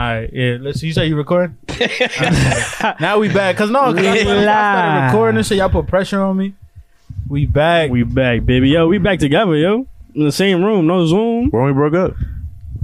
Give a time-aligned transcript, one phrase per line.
[0.00, 0.56] right, yeah.
[0.60, 0.82] Let's.
[0.82, 1.56] You say you recording?
[3.00, 3.56] now we back.
[3.56, 5.58] Cause no, cause I, I started recording and shit.
[5.58, 6.54] Y'all put pressure on me.
[7.28, 7.90] We back.
[7.90, 8.70] We back, baby.
[8.70, 9.86] Yo, we back together, yo.
[10.14, 11.50] In the same room, no Zoom.
[11.50, 12.14] When we broke up.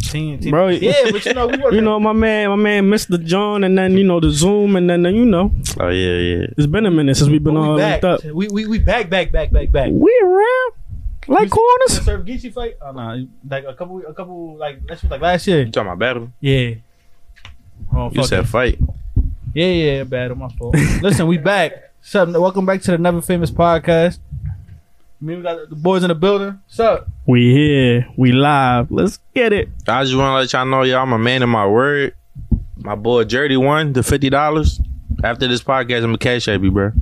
[0.01, 0.51] team, team.
[0.53, 1.73] Bro, Yeah, but you know we work.
[1.75, 3.23] You know, my man, my man Mr.
[3.25, 6.47] John, and then, you know, the Zoom, and then, you know, Oh yeah, yeah.
[6.57, 8.03] it's been a minute since we've been all we back.
[8.05, 8.33] linked up.
[8.33, 9.91] We, we we back back back back back.
[9.91, 10.73] We around
[11.29, 12.05] like The corners.
[12.05, 12.75] Surf Geechee fight?
[12.81, 15.63] Oh no, like a couple a couple like that was like last year.
[15.65, 16.31] You talking about battle?
[16.41, 16.75] Yeah.
[17.95, 18.47] Oh You fuck said it.
[18.49, 18.79] fight.
[19.55, 20.75] Yeah, yeah, bad on my fault.
[21.03, 21.73] Listen, we back.
[22.01, 22.29] What's up?
[22.29, 24.19] Welcome back to the Never Famous Podcast.
[25.21, 26.61] Me, we got the boys in the building.
[26.67, 27.09] What's up?
[27.27, 28.91] We here, we live.
[28.91, 29.71] Let's get it.
[29.89, 32.15] I just want to let y'all know, y'all, I'm a man of my word.
[32.77, 34.79] My boy Jerdy won the fifty dollars.
[35.25, 36.93] After this podcast, I'm gonna cash at you, bro.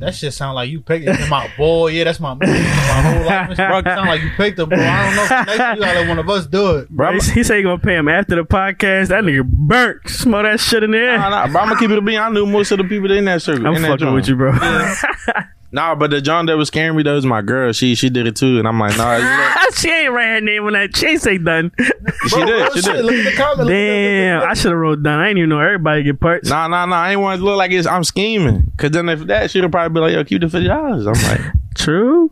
[0.00, 1.28] That shit sound like you picked it.
[1.28, 3.56] My boy, yeah, that's my, my whole life.
[3.56, 4.78] Bro, sound like you picked it, bro.
[4.78, 5.24] I don't know.
[5.24, 6.88] If next time you gotta let one of us do it.
[6.88, 9.08] Bro, he, he said he gonna pay him after the podcast.
[9.08, 10.08] That nigga burnt.
[10.08, 11.18] Smell that shit in there.
[11.18, 12.18] Nah, nah, bro, I'm gonna keep it a bean.
[12.18, 13.66] I knew most of the people in that circle.
[13.66, 14.14] I'm in fucking joint.
[14.14, 14.52] with you, bro.
[15.70, 17.72] Nah, but the John that was scaring me, that was my girl.
[17.72, 20.40] She she did it too, and I'm like, nah, you know, she ain't write her
[20.40, 20.96] name on that.
[20.96, 21.70] She ain't say done.
[21.78, 23.04] she did, she did.
[23.04, 23.58] Look at the comment.
[23.58, 25.20] Look at the- Damn, I should have wrote down.
[25.20, 26.48] I ain't even know everybody get parts.
[26.48, 26.96] Nah, nah, nah.
[26.96, 28.72] I ain't want to look like it's I'm scheming.
[28.78, 31.06] Cause then if that, she'd probably be like, yo, keep the fifty dollars.
[31.06, 32.30] I'm like, True.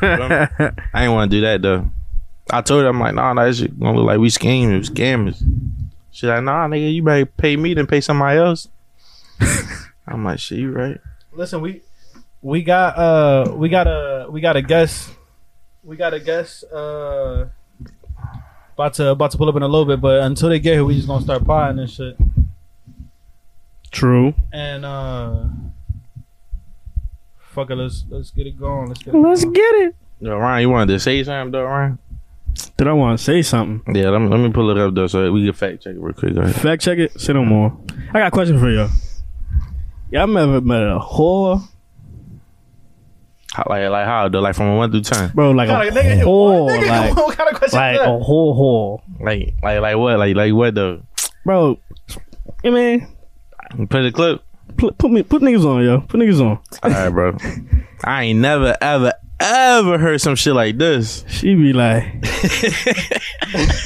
[0.00, 0.48] I
[1.04, 1.88] ain't want to do that though.
[2.50, 4.80] I told her, I'm like, nah, nah, this shit gonna look like we scheming, we
[4.84, 5.40] scammers.
[6.10, 8.66] She's like, nah, nigga, you better pay me than pay somebody else.
[10.06, 10.98] I'm like, shit, you right.
[11.32, 11.82] Listen, we
[12.42, 15.10] we got uh we got a we got a guest
[15.84, 17.46] we got a guest uh
[18.74, 20.84] about to about to pull up in a little bit, but until they get here,
[20.84, 22.16] we just gonna start potting and shit.
[23.90, 24.34] True.
[24.52, 25.44] And uh
[27.38, 28.88] fuck it, let's let's get it going.
[28.88, 29.54] Let's get it Let's going.
[29.54, 29.94] get it.
[30.20, 31.98] Yo, Ryan, you wanted to say something though, Ryan?
[32.76, 33.94] Did I want to say something?
[33.94, 36.00] Yeah, let me let me pull it up though, so we can fact check it
[36.00, 36.34] real quick.
[36.34, 36.54] Go ahead.
[36.54, 37.20] Fact check it.
[37.20, 37.76] Say no more.
[38.10, 38.88] I got a question for you.
[40.10, 41.62] Y'all ever met a whore,
[43.54, 44.40] How, like, like how though?
[44.40, 45.30] Like from one through ten?
[45.34, 45.50] bro?
[45.50, 48.04] Like a What kind nigga, whore, nigga, like what kind of question like is a
[48.04, 48.22] that?
[48.22, 50.18] whole whore, Like, like, like what?
[50.18, 51.02] Like, like what though?
[51.44, 51.78] bro.
[52.64, 53.08] I mean,
[53.90, 54.42] Play the clip.
[54.76, 56.00] put, put me, put niggas on, yo.
[56.02, 56.58] Put niggas on.
[56.82, 57.36] All right, bro.
[58.04, 61.24] I ain't never, ever, ever heard some shit like this.
[61.28, 62.04] She be like,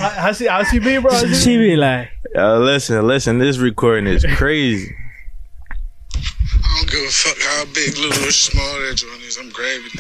[0.01, 1.11] I, I see I see me, bro.
[1.11, 3.39] I see she be like, Yo, listen, listen.
[3.39, 4.95] This recording is crazy.
[6.87, 9.39] I don't give a fuck how big, little, or small that joint is.
[9.39, 9.91] I'm grabbing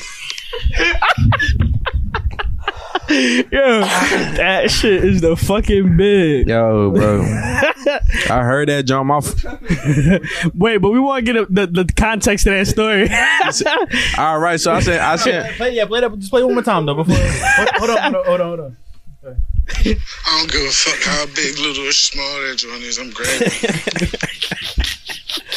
[3.09, 3.53] it.
[3.53, 6.49] yo, that shit is the fucking big.
[6.49, 7.23] Yo, bro.
[8.31, 9.45] I heard that jump off.
[10.55, 13.09] Wait, but we want to get a, the the context of that story.
[14.19, 16.17] All right, so I said, I said, Play, yeah, play that.
[16.17, 16.95] Just play it one more time though.
[16.95, 18.77] Before hold, hold on, hold on, hold on, hold on.
[19.75, 22.99] I don't give a fuck how big, little, or small that joint is.
[22.99, 23.51] I'm grabbing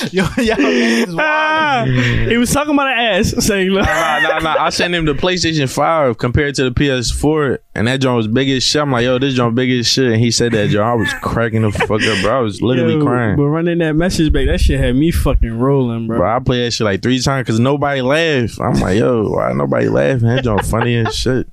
[0.02, 0.14] it.
[0.14, 3.86] Yo, y'all Ah, he was talking about an ass, saying, look.
[3.86, 4.56] nah, nah, nah.
[4.60, 8.50] I sent him the PlayStation 5 compared to the PS4, and that joint was big
[8.50, 8.82] as shit.
[8.82, 10.12] I'm like, yo, this joint big as shit.
[10.12, 10.86] And he said that joint.
[10.88, 12.38] I was cracking the fuck up, bro.
[12.38, 13.36] I was literally Yo, crying.
[13.38, 16.18] But running that message back, that shit had me fucking rolling, bro.
[16.20, 18.60] Bro, I play that shit like three times because nobody laughed.
[18.60, 20.28] I'm like, yo, why nobody laughing?
[20.28, 21.48] That joint funny as shit.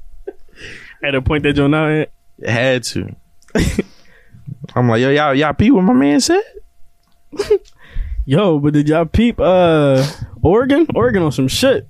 [1.05, 2.11] At the point that Joe now at.
[2.39, 3.15] It had to.
[4.75, 6.43] I'm like, yo, y'all, y'all peep what my man said?
[8.29, 10.05] Yo, but did y'all peep uh
[10.43, 10.85] Oregon?
[10.97, 11.89] Oregon on some shit.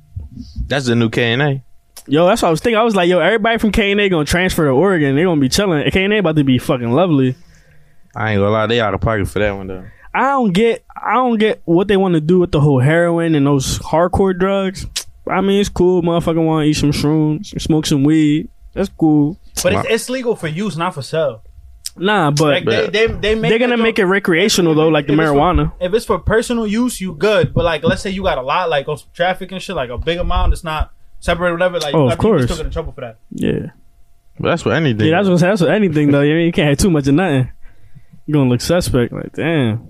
[0.67, 1.63] That's the new KNA.
[2.07, 2.77] Yo, that's what I was thinking.
[2.77, 5.17] I was like, yo, everybody from KNA gonna transfer to Oregon.
[5.17, 5.91] They gonna be chilling.
[5.91, 7.37] KNA about to be fucking lovely.
[8.15, 9.87] I ain't gonna lie, they out of pocket for that one though.
[10.13, 13.35] I don't get I don't get what they want to do with the whole heroin
[13.35, 14.85] and those hardcore drugs.
[15.27, 16.03] I mean, it's cool.
[16.03, 18.51] Motherfucker want to eat some shrooms, smoke some weed.
[18.75, 19.39] That's cool.
[19.63, 21.43] But it's, it's legal for use, not for sale.
[21.99, 25.15] Nah, but Like they, they, they make they're gonna make it recreational though, like the
[25.15, 25.73] If it's for- marijuana.
[25.81, 27.55] If it's for personal use, you good.
[27.55, 29.89] But like, let's say you got a lot, like on some traffic and shit, like
[29.91, 30.53] a big amount.
[30.53, 31.79] It's not separate, or whatever.
[31.81, 32.45] Like, Oh, you of got people course.
[32.45, 33.19] still get in trouble for that.
[33.31, 33.71] Yeah,
[34.39, 35.07] But that's what anything.
[35.09, 35.17] yeah.
[35.23, 36.21] That's what that's what anything though.
[36.21, 37.51] I mean, you can't have too much of nothing.
[38.27, 39.13] You're gonna look suspect.
[39.13, 39.89] Like, damn.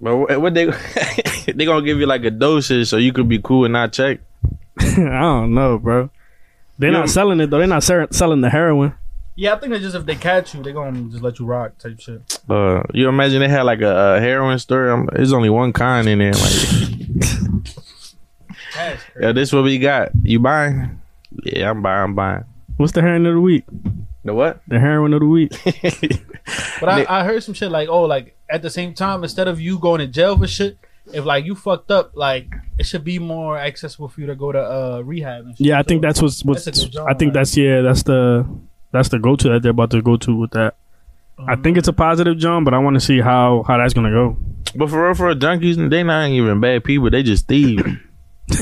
[0.00, 0.66] But what what they
[1.46, 4.20] they gonna give you like a dosage so you could be cool and not check.
[4.78, 6.10] I don't know, bro.
[6.78, 6.98] They're Yeah.
[6.98, 7.58] not selling it though.
[7.58, 8.94] They're not ser- selling the heroin.
[9.38, 11.76] Yeah, I think that just if they catch you, they gonna just let you rock
[11.76, 12.40] type shit.
[12.48, 14.90] Uh, you imagine they had like a, a heroin store.
[14.90, 16.32] Um, there's only one kind in there.
[16.32, 17.68] Like,
[19.20, 20.10] yeah, this what we got.
[20.22, 21.02] You buying?
[21.44, 22.02] Yeah, I'm buying.
[22.04, 22.44] I'm buying.
[22.78, 23.64] What's the heroin of the week?
[24.24, 24.62] The what?
[24.68, 25.52] The heroin of the week.
[26.78, 29.60] But I, I heard some shit like, oh, like at the same time, instead of
[29.60, 30.78] you going to jail for shit,
[31.12, 34.52] if like you fucked up, like it should be more accessible for you to go
[34.52, 35.46] to uh rehab.
[35.46, 35.68] And shit.
[35.68, 36.64] Yeah, I think that's what's what's.
[36.64, 37.40] That's job, I think man.
[37.40, 37.80] that's yeah.
[37.80, 38.46] That's the
[38.96, 40.74] that's the go to that they're about to go to with that.
[41.46, 44.10] I think it's a positive jump, but I want to see how how that's gonna
[44.10, 44.36] go.
[44.74, 47.10] But for real, for real, junkies, they not even bad people.
[47.10, 47.82] They just thieves.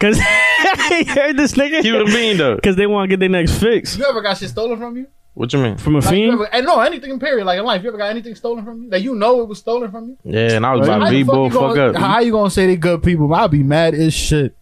[0.00, 1.82] Cause you heard this nigga.
[1.82, 2.58] Keep it a bean though.
[2.58, 5.06] Cause they want to get their next fix You ever got shit stolen from you?
[5.34, 5.76] What you mean?
[5.78, 6.32] from a Like, fiend.
[6.34, 7.82] ever, and no, anything in period, like in life.
[7.82, 8.90] You ever got anything stolen from you?
[8.90, 10.18] That you know it was stolen from you?
[10.24, 11.96] Yeah, and I was How about How to the beat bull you fuck up.
[11.96, 13.32] How you gonna say they good people?
[13.32, 14.56] I'll be mad as shit.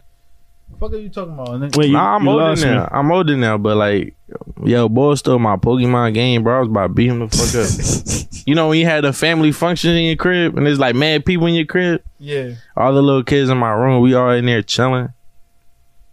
[0.79, 1.49] Fuck are you talking about?
[1.49, 2.69] And then- Wait, you, Nah, I'm you older lost me.
[2.71, 2.87] now.
[2.91, 4.15] I'm older now, but like,
[4.63, 6.57] yo, boy stole my Pokemon game, bro.
[6.57, 8.43] I was about to beat him the fuck up.
[8.47, 11.25] you know when you had a family function in your crib and there's like mad
[11.25, 12.51] people in your crib, yeah.
[12.77, 15.09] all the little kids in my room, we all in there chilling.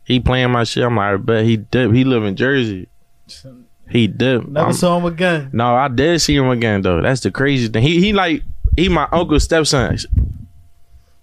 [0.04, 0.84] He playing my shit.
[0.84, 1.92] I'm like, I bet he dip.
[1.92, 2.88] He live in Jersey.
[3.90, 4.46] He dip.
[4.48, 5.50] Never I'm- saw him again.
[5.52, 7.00] no, I did see him again though.
[7.02, 7.82] That's the crazy thing.
[7.82, 8.42] He he like
[8.76, 9.96] he my uncle's stepson.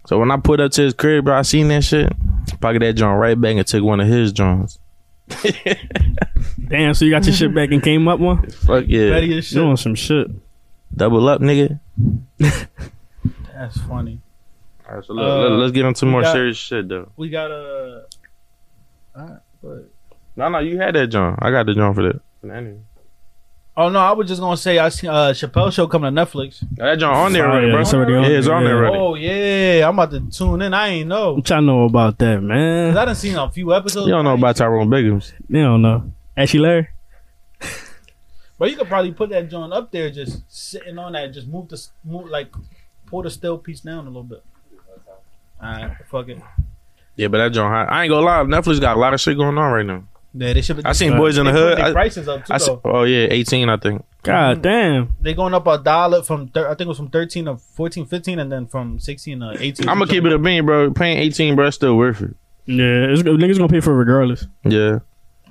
[0.06, 2.12] So when I put up to his crib, bro, I seen that shit.
[2.60, 4.80] Pocket that joint right back and took one of his joints.
[6.68, 8.50] Damn, so you got your shit back and came up one?
[8.50, 9.10] Fuck yeah.
[9.12, 9.56] Petty as shit.
[9.56, 10.28] Doing some shit.
[10.96, 11.80] Double up, nigga.
[12.38, 14.20] That's funny.
[14.90, 17.10] All right, so look, Uh, let, us get into we more got- serious shit though.
[17.16, 18.04] We got a.
[19.16, 19.90] Alright, but
[20.36, 21.40] No, no, you had that joint.
[21.42, 22.20] I got the joint for that.
[22.44, 22.80] Anyway.
[23.76, 26.64] Oh no, I was just gonna say I seen uh Chappelle show coming to Netflix.
[26.78, 27.82] That joint on there Fire, already, bro.
[27.82, 28.98] it's already on yeah, it's there, on there already.
[28.98, 30.74] Oh yeah, I'm about to tune in.
[30.76, 31.34] I ain't know.
[31.34, 32.96] What y'all know about that, man?
[32.96, 34.06] I done seen a few episodes.
[34.06, 35.34] You don't know about Tyrone Biggums.
[35.50, 36.12] They don't know.
[36.38, 36.90] Ashy Larry?
[38.60, 41.34] But you could probably put that joint up there, just sitting on that.
[41.34, 42.54] Just move the s- move like
[43.08, 44.44] pull the still piece down a little bit.
[45.62, 46.40] Alright, fuck it.
[47.16, 47.92] Yeah, but that joint hot.
[47.92, 48.44] I ain't gonna lie.
[48.44, 50.04] Netflix got a lot of shit going on right now.
[50.36, 50.86] Yeah, they should.
[50.86, 51.80] I seen Boys in the Hood.
[51.80, 52.54] I, prices up too.
[52.54, 52.82] I see, though.
[52.86, 54.04] oh yeah, 18, I think.
[54.24, 54.62] God mm-hmm.
[54.62, 55.16] damn.
[55.22, 58.06] They going up a dollar from thir- I think it was from 13 to 14,
[58.06, 59.88] 15, and then from 16 to 18.
[59.88, 60.92] I'm gonna keep it a bean, bro.
[60.92, 62.36] Paying 18, bro, still worth it.
[62.66, 64.48] Yeah, it's, niggas gonna pay for it regardless.
[64.64, 65.00] Yeah,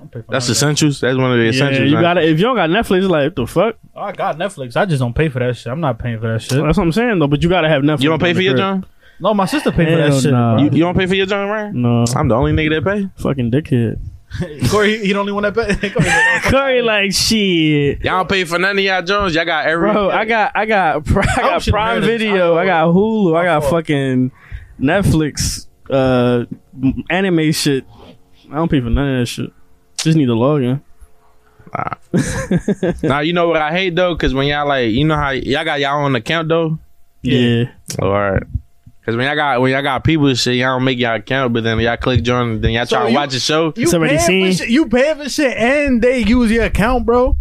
[0.01, 0.49] I'm pay for that's none that.
[0.49, 0.99] essentials.
[0.99, 1.59] That's one of the essentials.
[1.59, 1.89] Yeah, essentials.
[1.89, 2.03] you man.
[2.03, 3.75] got to If you don't got Netflix, like what the fuck.
[3.95, 4.75] Oh, I got Netflix.
[4.75, 5.71] I just don't pay for that shit.
[5.71, 6.61] I'm not paying for that shit.
[6.61, 7.27] That's what I'm saying though.
[7.27, 8.01] But you gotta have Netflix.
[8.01, 8.81] You don't pay for your crib.
[8.81, 8.85] joint?
[9.19, 10.31] No, my sister pay for that shit.
[10.31, 10.55] nah.
[10.55, 10.63] bro.
[10.63, 11.73] You, you don't pay for your joint, right?
[11.73, 13.21] No, I'm the only nigga that pay.
[13.21, 13.99] fucking dickhead.
[14.69, 15.89] Corey, he the only one that pay.
[15.91, 18.03] Corey, Corey, like shit.
[18.03, 19.35] Y'all don't pay for none of y'all Jones.
[19.35, 19.91] Y'all got every.
[19.91, 22.01] Bro, I got, I got, I I got should've Prime.
[22.01, 24.31] Video, I I got Hulu, I got fucking
[24.79, 26.45] Netflix, uh,
[27.09, 27.85] anime shit.
[28.51, 29.51] I don't pay for none of that shit.
[29.97, 30.81] Just need to log in.
[33.03, 35.65] Now you know what I hate though, because when y'all like, you know how y'all
[35.65, 36.79] got y'all own account though.
[37.21, 37.65] Yeah,
[38.01, 38.43] All right.
[39.05, 41.51] Cause when y'all got when y'all got people and shit, y'all don't make y'all account,
[41.53, 43.73] but then y'all click join, then y'all So try to you- watch the show.
[43.75, 44.51] you Somebody paying seen?
[44.51, 47.35] for shit, you pay for shit and they use your account, bro.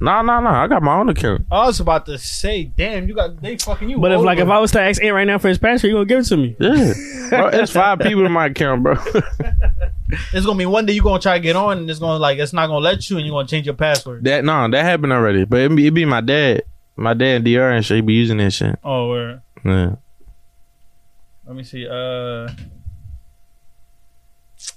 [0.00, 0.48] No, no, no.
[0.48, 1.46] I got my own account.
[1.50, 3.98] I was about to say, damn, you got they fucking you.
[3.98, 4.48] but if like if.
[4.48, 6.36] I was to ask Ant right now for his password, you gonna give it to
[6.38, 6.56] me?
[6.58, 6.92] Yeah,
[7.30, 8.94] bro, it's five people in my account, bro.
[10.32, 12.38] it's gonna be one day you gonna try to get on and it's gonna like
[12.38, 14.24] it's not gonna let you and you're gonna change your password.
[14.24, 15.44] that no, that happened already.
[15.44, 16.62] But it be, it be my dad,
[16.96, 17.96] my dad and Dr and shit.
[17.96, 18.78] He be using that shit.
[18.82, 19.42] Oh, where?
[19.64, 19.94] Yeah.
[21.46, 21.86] Let me see.
[21.86, 22.48] Uh,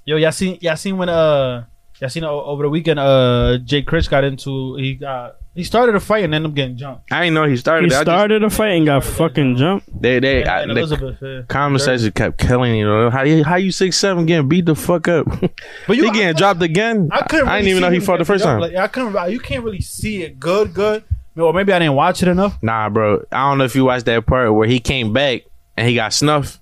[0.06, 1.66] yo, y'all seen y'all seen when uh
[2.00, 5.96] y'all seen o- over the weekend uh Jay Chris got into he got he started
[5.96, 7.12] a fight and ended up getting jumped.
[7.12, 7.86] I didn't know he started.
[7.86, 7.96] He it.
[7.96, 9.90] I just- started a fight and got fucking jumped.
[10.02, 11.42] they they And, I, and the Yeah.
[11.48, 14.76] comment section kept killing you know how you how you six seven getting beat the
[14.76, 15.26] fuck up.
[15.88, 17.10] But he getting dropped again.
[17.12, 17.48] I couldn't.
[17.48, 18.60] I really didn't even know he fought the first time.
[18.60, 19.32] Like, I couldn't.
[19.32, 21.04] You can't really see it good, good.
[21.38, 22.58] Or maybe I didn't watch it enough.
[22.64, 23.24] Nah, bro.
[23.32, 25.44] I don't know if you watched that part where he came back
[25.78, 26.60] and he got snuffed.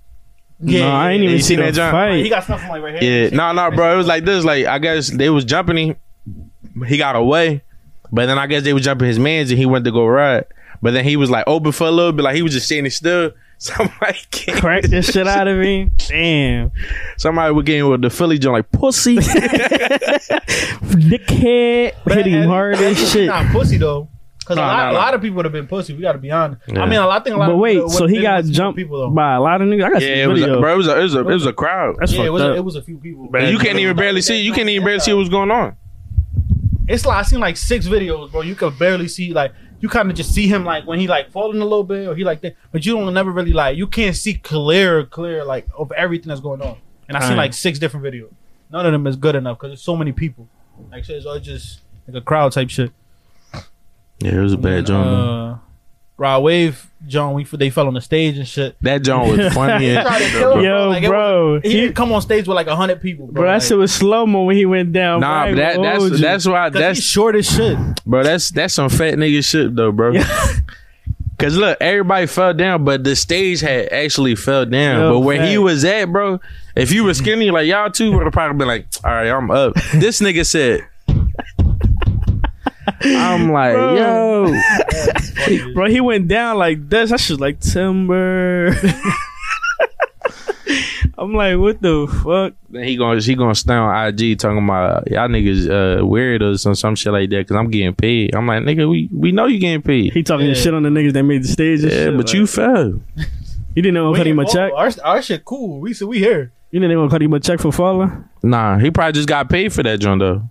[0.58, 1.92] No, I ain't even seen that, John?
[1.92, 2.24] fight.
[2.24, 3.24] He got something like right here.
[3.24, 3.92] Yeah, no, no, bro.
[3.94, 4.44] It was like this.
[4.44, 5.96] Like I guess they was jumping him.
[6.86, 7.62] He got away,
[8.12, 10.46] but then I guess they was jumping his man's and he went to go ride.
[10.82, 12.90] But then he was like open for a little bit, like he was just standing
[12.90, 13.32] still.
[13.58, 15.90] Somebody came, Crack this shit out of me.
[16.08, 16.72] Damn,
[17.16, 19.16] somebody was getting with the Philly joint like pussy.
[20.76, 23.28] dickhead, hit him hard as shit.
[23.28, 24.08] Not pussy though.
[24.46, 24.98] Because No, a, lot, a no.
[24.98, 25.92] lot of people would have been pussy.
[25.92, 26.62] We got to be honest.
[26.68, 26.82] Yeah.
[26.82, 27.20] I mean, a lot.
[27.20, 27.46] I think a lot.
[27.46, 29.10] But of wait, people so he got jumped people though.
[29.10, 29.84] by a lot of niggas.
[29.84, 30.72] I got yeah, some it was, a, bro.
[30.72, 31.96] It was a, it was a, it was a crowd.
[31.98, 32.42] That's yeah, it was.
[32.42, 33.28] A, it was a few people.
[33.28, 33.50] Bad.
[33.50, 34.40] You can't even barely see.
[34.40, 35.76] You can't even barely see what was going on.
[36.88, 38.42] It's like I seen like six videos, bro.
[38.42, 41.32] You could barely see like you kind of just see him like when he like
[41.32, 43.88] falling a little bit or he like that, but you don't never really like you
[43.88, 46.76] can't see clear, clear like of everything that's going on.
[47.08, 48.32] And I seen like six different videos.
[48.70, 50.48] None of them is good enough because there's so many people.
[50.90, 52.92] Like shit, it's all just like a crowd type shit.
[54.20, 55.04] Yeah, it was a bad And, joint.
[55.04, 55.50] though.
[55.52, 55.58] Uh,
[56.18, 58.74] Rod Wave, John, we they fell on the stage and shit.
[58.80, 59.88] that joint was funny.
[59.94, 60.62] as Tried to shit, kill bro.
[60.62, 63.34] Yo, Like, it bro, He he, come on stage with like a hundred people, bro.
[63.42, 65.20] bro, that like, shit was slow mo when he went down.
[65.20, 65.56] Nah, bro.
[65.56, 66.10] that, that's you.
[66.16, 67.76] that's why 'cause that's he's short as shit.
[68.06, 70.14] Bro, that's that's some fat nigga shit though, bro.
[71.38, 75.00] Cause look, everybody fell down, but the stage had actually fell down.
[75.00, 76.40] Yo, but where he was at, bro,
[76.74, 79.50] if you were skinny like y'all two would have probably been like, all right, I'm
[79.50, 79.74] up.
[79.94, 80.86] this nigga said,
[83.02, 83.94] I'm like, Bro.
[83.96, 87.12] yo, Bro, he went down like this.
[87.12, 88.74] I should like timber.
[91.18, 92.54] I'm like, what the fuck?
[92.68, 96.74] then he gonna he gonna stay on IG talking about y'all niggas uh, weirdos or
[96.74, 98.34] some shit like that because I'm getting paid.
[98.34, 100.12] I'm like, nigga, we we know you getting paid.
[100.12, 100.54] He talking Yeah.
[100.54, 101.82] shit on the niggas that made the stage.
[101.84, 102.16] And Yeah, shit.
[102.16, 103.00] but like, you fell.
[103.74, 104.72] you didn't know We- cut him a oh, check.
[104.74, 105.80] Our, our shit cool.
[105.80, 106.52] We said we here.
[106.70, 108.24] You didn't know cut him a check for falling.
[108.42, 110.42] Nah, he probably just got paid for that joint though.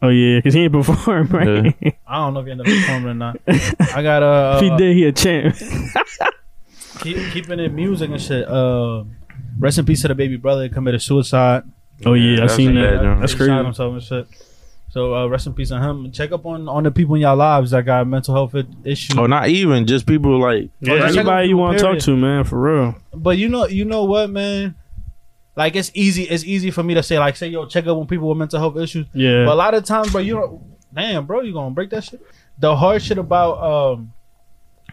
[0.00, 1.76] Oh yeah, because he ain't perform right.
[2.06, 3.40] I don't know if he ended up performing or not.
[3.94, 5.56] I got uh, if he did, he a champ.
[7.00, 8.46] keep, keeping it music and shit.
[8.48, 9.04] Uh,
[9.58, 11.64] rest in peace to the baby brother that committed suicide.
[12.06, 13.02] Oh yeah, I seen a that.
[13.02, 13.22] bad.
[13.22, 13.64] That's He shot crazy.
[13.64, 14.26] himself and shit.
[14.90, 16.12] So uh, rest in peace on him.
[16.12, 19.18] Check up on on the people in y'all lives that got mental health issues.
[19.18, 22.16] Oh, not even just people like Yeah, check on anybody you want to talk to,
[22.16, 22.94] man, for real.
[23.12, 24.76] But you know, you know what, man?
[25.58, 26.22] Like it's easy.
[26.22, 28.60] It's easy for me to say, like, say, yo, check up on people with mental
[28.60, 29.06] health issues.
[29.12, 30.62] Yeah, But a lot of times, bro, you don't.
[30.94, 32.22] Damn, bro, you gonna break that shit.
[32.58, 34.12] The hard shit about um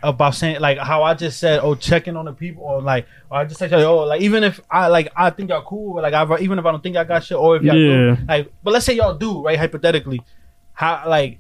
[0.01, 3.37] about saying like how I just said, oh, checking on the people, or like, or
[3.37, 6.13] I just say, oh, like even if I like I think y'all cool, but like
[6.15, 8.15] I, even if I don't think y'all got shit, or if y'all Yeah.
[8.15, 9.59] do, like, but let's say y'all do, right?
[9.59, 10.19] Hypothetically,
[10.73, 11.37] how like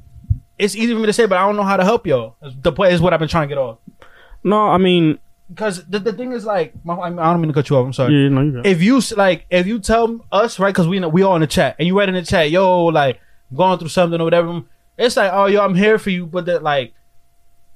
[0.59, 2.35] it's easy for me to say, but I don't know how to help y'all.
[2.61, 3.79] The point is what I've been trying to get off.
[4.43, 5.17] no, I mean,
[5.49, 7.85] Because the, the thing is like, my, I don't mean to cut you off.
[7.85, 10.87] I'm sorry yeah, no, you got if you like if you tell us right because
[10.87, 13.19] we know we all in the chat and you write in the chat yo like
[13.53, 14.63] going through something or whatever
[14.97, 16.93] it's like oh yo i'm here for you but that like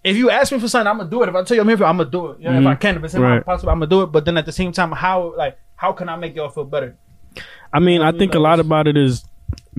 [0.04, 1.68] if you ask me for something i'm gonna do it if i tell you i'm
[1.68, 2.80] here for you, i'm gonna do it you know, if i Mhm.
[2.80, 3.46] can if it's Right.
[3.46, 6.10] possible i'm gonna do it but then at the same time how like how can
[6.10, 6.96] i make y'all feel better
[7.72, 9.24] I mean, I think a lot about it is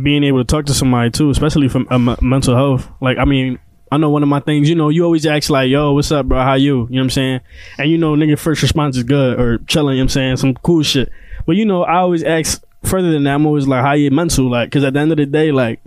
[0.01, 2.89] being able to talk to somebody too, especially from uh, m- mental health.
[3.01, 3.59] Like, I mean,
[3.91, 4.69] I know one of my things.
[4.69, 6.41] You know, you always ask like, "Yo, what's up, bro?
[6.41, 7.41] How you?" You know what I'm saying?
[7.79, 9.97] And you know, nigga, first response is good or chilling.
[9.97, 11.11] You know what I'm saying some cool shit.
[11.47, 13.35] But you know, I always ask further than that.
[13.35, 15.81] I'm always like, "How you mental?" Like, because at the end of the day, like.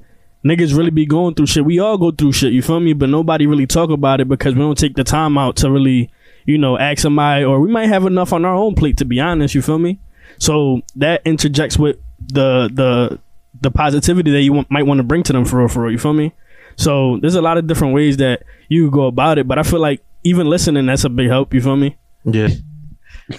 [0.45, 1.63] Niggas really be going through shit.
[1.63, 2.91] We all go through shit, you feel me?
[2.91, 6.12] But nobody really talk about it because we don't take the time out to really,
[6.45, 9.22] you know, ask somebody, or we might have enough on our own plate to be
[9.22, 10.01] honest, you feel me?
[10.39, 13.19] So that interjects with the the
[13.62, 15.93] the positivity that you want, might want to bring to them for real, for real.
[15.93, 16.33] You feel me?
[16.75, 19.79] So there's a lot of different ways that you go about it, but I feel
[19.79, 21.53] like even listening that's a big help.
[21.53, 21.97] You feel me?
[22.25, 22.47] yeah.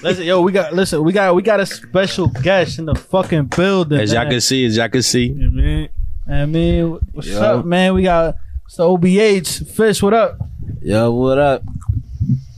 [0.03, 3.45] listen yo we got listen we got we got a special guest in the fucking
[3.47, 4.31] building As y'all man.
[4.33, 5.89] can see, as y'all can see, Yeah, man.
[6.27, 7.41] I mean what's Yo.
[7.41, 8.35] up man we got
[8.67, 10.39] it's the obh fish what up
[10.81, 11.63] Yo, what up?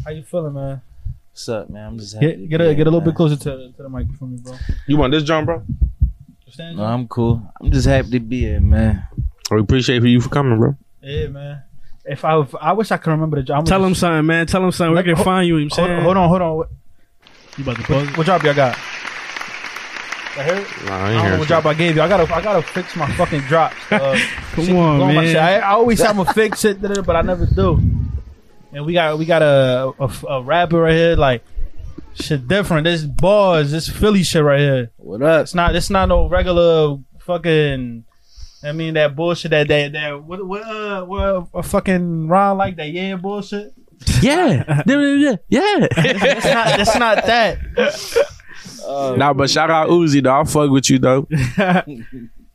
[0.04, 0.80] how you feeling man
[1.33, 1.87] What's up, man?
[1.88, 2.26] I'm just happy.
[2.26, 3.09] get to get a, here, get a little man.
[3.11, 4.54] bit closer to, to the mic for me bro
[4.87, 5.62] you want this joint, bro?
[6.59, 7.42] No, I'm cool.
[7.61, 9.06] I'm just happy to be here, man.
[9.50, 10.76] We appreciate you for coming, bro.
[11.03, 11.62] Yeah, man.
[12.05, 13.67] If I I wish I could remember the job.
[13.67, 14.47] Tell them something, man.
[14.47, 14.95] Tell them something.
[14.95, 15.57] Where can ho- find you?
[15.59, 16.03] You know Hold, saying?
[16.03, 16.57] hold on, hold on.
[16.57, 16.69] What,
[17.57, 18.17] You about to pause?
[18.17, 18.76] what job y'all got?
[20.38, 20.87] I heard.
[20.87, 22.03] Nah, I I ain't don't know hearing what job I gave you.
[22.03, 23.76] I gotta I gotta fix my fucking drops.
[23.91, 24.19] Uh,
[24.55, 25.26] Come on, going my man.
[25.26, 25.37] shit.
[25.37, 27.81] I, I always have I'm gonna fix it, but I never do.
[28.73, 31.43] And we got we got a a, a rapper right here, like
[32.15, 32.85] shit different.
[32.85, 34.91] This bars, this Philly shit right here.
[34.97, 35.43] What up?
[35.43, 38.05] It's not it's not no regular fucking.
[38.67, 42.77] I mean that bullshit that that that what what uh what a fucking Ron like
[42.77, 43.73] that yeah bullshit.
[44.21, 45.87] Yeah, yeah, yeah.
[45.91, 49.17] It's not it's not that.
[49.17, 50.41] nah, but shout out Uzi, though.
[50.41, 51.23] I fuck with you though.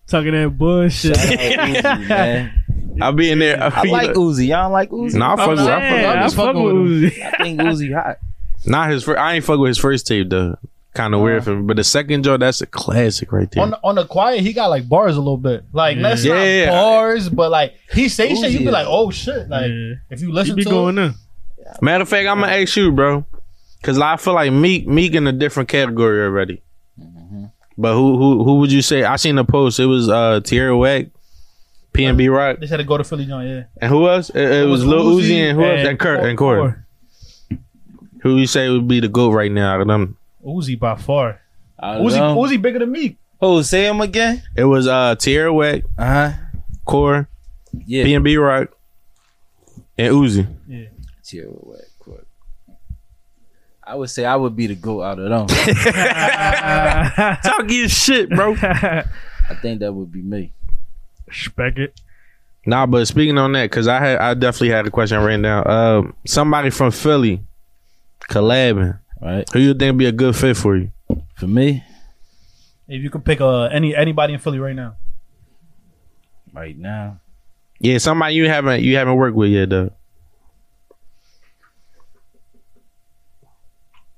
[0.07, 1.15] Talking that bullshit.
[1.17, 2.63] Shout out Uzi, man.
[3.01, 3.61] I'll be in there.
[3.61, 4.47] I like Uzi.
[4.47, 5.15] Y'all don't like Uzi?
[5.15, 5.59] Nah, I fuck with.
[5.59, 6.73] I fuck, Man, I I fuck fuck with with.
[6.73, 7.23] Uzi.
[7.23, 8.17] I think Uzi hot.
[8.65, 9.19] Not his first.
[9.19, 10.57] I ain't fuck with his first tape though.
[10.93, 11.61] Kind of weird for me.
[11.63, 13.63] But the second joint, that's a classic right there.
[13.63, 15.63] On the, on the quiet, he got like bars a little bit.
[15.71, 16.01] Like Yeah.
[16.03, 16.65] that's Yeah.
[16.65, 19.47] not bars, but like he say shit, you be like, oh shit.
[19.47, 19.93] Like Yeah.
[20.09, 21.13] if you You listen be to going it, in.
[21.81, 23.25] Matter of fact, I'm gonna ask you, bro,
[23.79, 26.61] because I feel like Meek Meek in a different category already.
[27.77, 29.03] But who who who would you say?
[29.03, 29.79] I seen the post.
[29.79, 31.07] It was uh Tierra Whack,
[31.93, 33.47] PNB Rock, they said to go to Philly joint.
[33.47, 34.29] Yeah, and who else?
[34.29, 35.87] It, it was Lil Uzi and who else?
[35.87, 36.73] And Kurt and Corey.
[38.23, 40.17] Who you say would be the goat right now out of them?
[40.45, 41.41] Uzi by far.
[41.79, 42.35] I Uzi know.
[42.37, 43.17] Uzi bigger than me.
[43.41, 44.41] Oh, say him again.
[44.55, 46.31] It was uh Tierra Whack, Uh huh.
[46.85, 47.27] Core,
[47.85, 48.03] Yeah.
[48.05, 48.69] PNB Rock,
[49.97, 50.47] and Uzi.
[51.23, 52.25] Chill, what, what.
[53.83, 55.47] I would say I would be the goat out of them.
[57.43, 58.53] Talk your shit, bro.
[58.61, 59.05] I
[59.61, 60.51] think that would be me.
[61.27, 61.99] Respect it.
[62.65, 65.67] Nah, but speaking on that, because I had I definitely had a question written down.
[65.69, 67.41] Um, somebody from Philly
[68.29, 68.99] collabing.
[69.21, 69.47] Right.
[69.53, 70.91] Who you think be a good fit for you?
[71.35, 71.83] For me,
[72.87, 74.95] If you could pick uh, any anybody in Philly right now,
[76.53, 77.19] right now,
[77.79, 79.91] Yeah, somebody you haven't you haven't worked with yet though.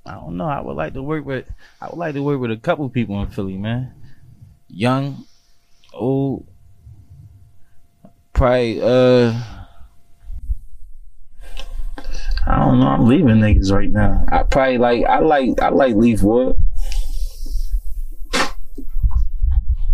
[0.05, 0.45] I don't know.
[0.48, 1.50] I would like to work with.
[1.81, 3.93] I would like to work with a couple people in Philly, man.
[4.67, 5.25] Young,
[5.93, 6.45] old.
[8.33, 9.39] probably uh
[12.46, 14.26] I don't know, I'm leaving niggas right now.
[14.30, 16.56] I probably like I like I like Leaf Wood.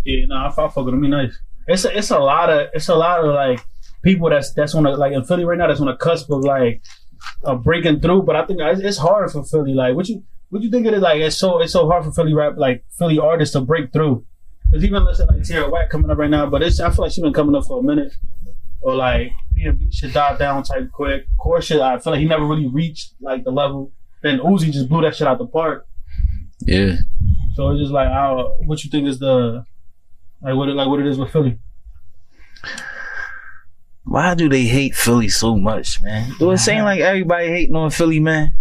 [0.04, 1.04] Yeah, no, I, I fuck with him.
[1.04, 1.38] He nice.
[1.68, 3.64] It's a, it's a lot of it's a lot of like
[4.04, 6.44] people that's that's on the like in Philly right now that's on the cusp of
[6.44, 6.84] like
[7.44, 8.24] of breaking through.
[8.24, 9.74] But I think it's, it's hard for Philly.
[9.74, 11.02] Like, what you what you think it is?
[11.02, 14.26] Like, it's so it's so hard for Philly rap like Philly artists to break through.
[14.72, 17.12] Cause even listen like Tierra Whack coming up right now, but it's I feel like
[17.12, 18.14] she's been coming up for a minute.
[18.82, 21.26] Or like B&B should die down type quick.
[21.38, 23.92] Core shit, I feel like he never really reached like the level.
[24.24, 25.86] Then Uzi just blew that shit out the park.
[26.62, 26.98] Yeah.
[27.56, 29.66] So it's just like, how, what you think is the
[30.42, 31.60] like what it, like what it is with Philly?
[34.04, 36.32] Why do they hate Philly so much, man?
[36.40, 38.54] Do it seem like everybody hating on Philly, man?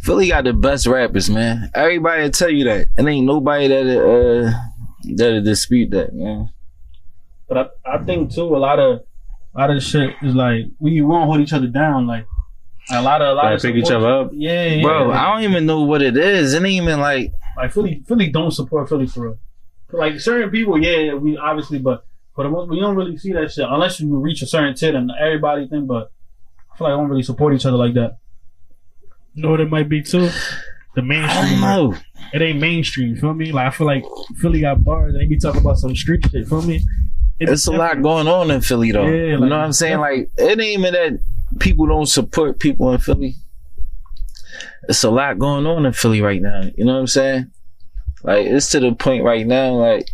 [0.00, 1.70] Philly got the best rappers, man.
[1.74, 2.86] Everybody will tell you that.
[2.96, 4.52] And ain't nobody that uh
[5.16, 6.48] that'll dispute that, man.
[7.48, 9.02] But I, I think too a lot of
[9.58, 12.06] a lot of shit is like we won't hold each other down.
[12.06, 12.26] Like
[12.92, 14.30] a lot of a lot Like of pick each other up.
[14.32, 14.82] Yeah, yeah.
[14.82, 15.20] Bro, yeah.
[15.20, 16.54] I don't even know what it is.
[16.54, 19.38] It ain't even like like Philly, Philly don't support Philly for real.
[19.90, 23.50] Like certain people, yeah, we obviously, but for the most, we don't really see that
[23.50, 25.88] shit unless you reach a certain tit and everybody think.
[25.88, 26.12] But
[26.72, 28.18] I feel like I don't really support each other like that.
[29.34, 30.28] You know what it might be too?
[30.94, 31.60] The I don't mainstream.
[31.60, 31.94] know.
[32.32, 33.16] It ain't mainstream.
[33.16, 33.50] Feel me?
[33.52, 34.04] Like I feel like
[34.36, 35.14] Philly got bars.
[35.14, 36.46] and They be talking about some street shit.
[36.48, 36.80] Feel me?
[37.40, 39.06] It- It's a lot going on in Philly though.
[39.06, 39.98] Yeah, you know what I'm saying?
[40.00, 41.20] Like it ain't even that
[41.60, 43.36] people don't support people in Philly.
[44.88, 46.62] It's a lot going on in Philly right now.
[46.76, 47.50] You know what I'm saying?
[48.22, 50.10] Like it's to the point right now, like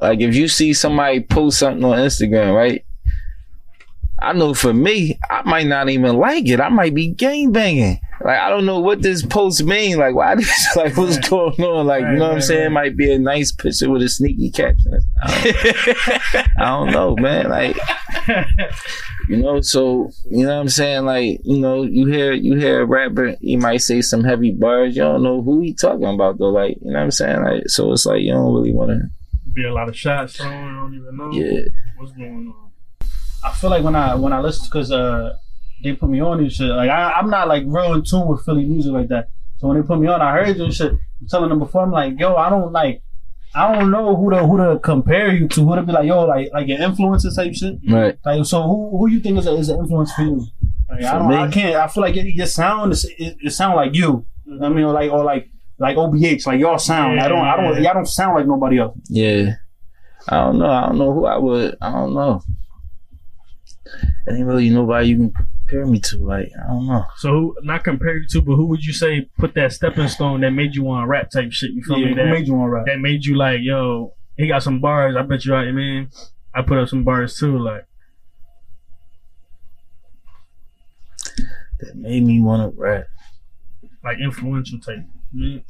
[0.00, 2.84] like if you see somebody post something on Instagram, right?
[4.22, 6.60] I know for me, I might not even like it.
[6.60, 7.98] I might be gang banging.
[8.24, 9.98] Like I don't know what this post mean.
[9.98, 11.86] Like why this like what's going on?
[11.86, 12.62] Like you know what I'm Right, saying?
[12.64, 12.84] right.
[12.84, 15.00] Might be a nice picture with a sneaky caption.
[15.22, 17.48] I don't, I don't know, man.
[17.48, 17.76] Like
[19.28, 21.04] you know, so you know what I'm saying?
[21.04, 24.96] Like, you know, you hear you hear a rapper, he might say some heavy bars,
[24.96, 26.50] you don't know who he talking about though.
[26.50, 27.42] Like, you know what I'm saying?
[27.42, 29.00] Like so it's like you don't really wanna
[29.52, 30.52] be a lot of shots thrown.
[30.52, 31.60] I don't even know yeah.
[31.96, 32.71] what's going on.
[33.44, 35.36] I feel like when I when I listen because uh
[35.82, 36.68] they put me on and shit.
[36.68, 39.28] Like I, I'm not like real in tune with Philly music like that.
[39.58, 40.92] So when they put me on, I heard you and shit.
[40.92, 43.02] I'm telling them before, I'm like, yo, I don't like.
[43.54, 45.64] I don't know who to who to compare you to.
[45.64, 47.78] Who to be like, yo, like like your influences type shit.
[47.88, 48.16] Right.
[48.24, 50.46] Like, so who who you think is a, is an influence for you?
[50.90, 51.28] Like, I don't.
[51.28, 51.36] me?
[51.36, 51.76] I can't.
[51.76, 54.24] I feel like your, your sound is it, it sound like you.
[54.46, 57.20] You know what I mean, or like or like like OBH, like y'all sound.
[57.20, 57.44] I don't.
[57.44, 57.82] I don't.
[57.82, 58.96] Y'all don't sound like nobody else.
[59.08, 59.56] Yeah.
[60.28, 60.70] I don't know.
[60.70, 62.42] I don't know who I would I don't know.
[64.30, 66.18] Ain't really nobody you can compare me to.
[66.18, 67.04] Like, I don't know.
[67.16, 67.82] So who, not
[68.22, 71.02] you to, but who would you say put that stepping stone that made you want
[71.04, 71.72] to rap type shit?
[71.72, 72.14] You feel Yeah, me?
[72.14, 72.86] That made you want to rap?
[72.86, 75.16] that made you like, yo, he got some bars.
[75.16, 76.08] I bet you right, man.
[76.54, 77.58] I put up some bars too.
[77.58, 77.84] Like,
[81.80, 83.06] That made me wanna rap.
[84.04, 85.04] like influential type.
[85.34, 85.64] Mm.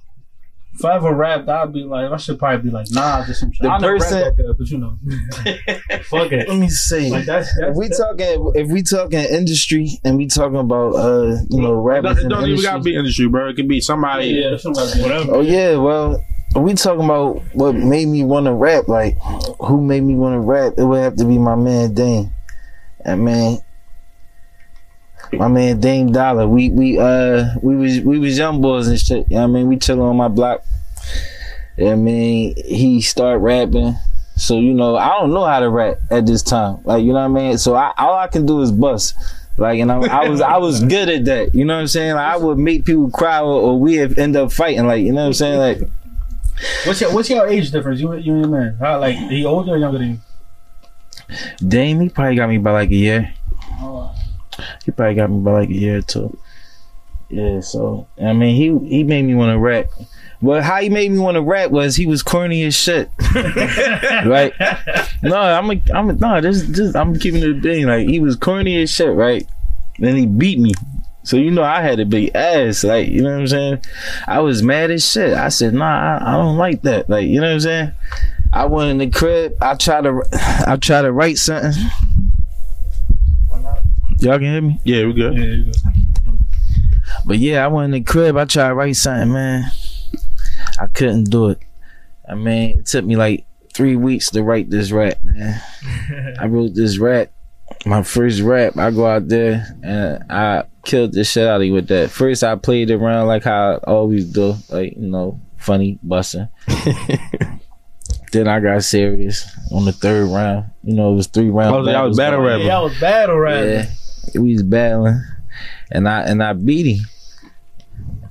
[0.75, 3.53] If I ever rapped, I'd be like, I should probably be like, nah, just some
[3.53, 3.63] shit.
[3.63, 4.99] The I never person- rap good, but you know,
[6.05, 6.49] fuck it.
[6.49, 7.11] Let me see.
[7.11, 11.61] Like that's, if we talking if we talking industry and we talking about uh you
[11.61, 12.63] know It rappers it don't even industry.
[12.71, 13.49] gotta be industry, bro.
[13.51, 14.29] It could be somebody.
[14.29, 15.01] yeah, that's somebody.
[15.03, 15.35] Whatever.
[15.37, 16.25] Oh yeah, well,
[16.57, 18.89] we talking about what made me want to rap.
[18.89, 19.19] Like,
[19.61, 20.75] who made me want to rap?
[20.79, 22.33] It would have to be my man Dane.
[23.05, 23.59] And man,
[25.43, 26.47] my man Dame Dollar.
[26.47, 29.29] We we uh we was we was young boys and shit.
[29.29, 30.65] You know I mean, we chilling on my block.
[31.79, 33.97] I mean, he start rapping.
[34.37, 36.81] So you know, I don't know how to rap at this time.
[36.85, 37.59] Like you know what I mean.
[37.59, 39.17] So I, all I can do is bust.
[39.57, 41.57] Like and I, I was I was good at that.
[41.57, 42.15] You know what I'm saying?
[42.15, 44.87] Like, I would make people cry or, or we end up fighting.
[44.87, 45.59] Like you know what I'm saying?
[45.59, 45.91] Like
[46.87, 48.01] What's your what's your age difference?
[48.01, 48.77] You you and your man?
[48.79, 50.19] How, like he older or younger than you?
[51.67, 53.35] Dame, he probably got me by like a year.
[54.85, 56.39] He probably got me by like a year or two.
[57.29, 59.87] Yeah, so I mean, he he made me want to rap.
[60.43, 63.11] Well, how he made me want to rap was he was corny as shit.
[63.35, 64.53] right?
[65.23, 67.87] No, I'm a, I'm a, no, this just I'm keeping it a thing.
[67.87, 69.47] Like he was corny as shit, right?
[69.99, 70.73] Then he beat me.
[71.23, 73.79] So you know I had a big ass, like you know what I'm saying.
[74.27, 75.35] I was mad as shit.
[75.35, 77.93] I said, "Nah, I, I don't like that." Like you know what I'm saying.
[78.53, 79.57] I went in the crib.
[79.63, 80.23] I try to,
[80.67, 81.73] I try to write something.
[84.23, 84.81] Y'all can hear me.
[84.85, 85.37] Yeah, we good.
[85.37, 85.77] yeah, good.
[87.25, 88.37] But yeah, I went in the crib.
[88.37, 89.65] I tried to write something, man.
[90.81, 91.59] I couldn't do it.
[92.29, 95.61] I mean, it took me like three weeks to write this rap, man.
[96.39, 97.31] I wrote this rap,
[97.85, 98.77] my first rap.
[98.79, 102.11] I go out there and I killed the shit out of you with that.
[102.11, 106.49] First, I played around like how I always do, like you know, funny busting.
[108.33, 110.67] then I got serious on the third round.
[110.85, 111.87] You know, it was three rounds.
[111.89, 112.67] Oh, y'all was battle Yeah, rapping.
[112.67, 113.71] y'all was battle rapping.
[113.71, 113.87] Yeah,
[114.35, 115.23] we was battling,
[115.91, 117.07] and I and I beat him.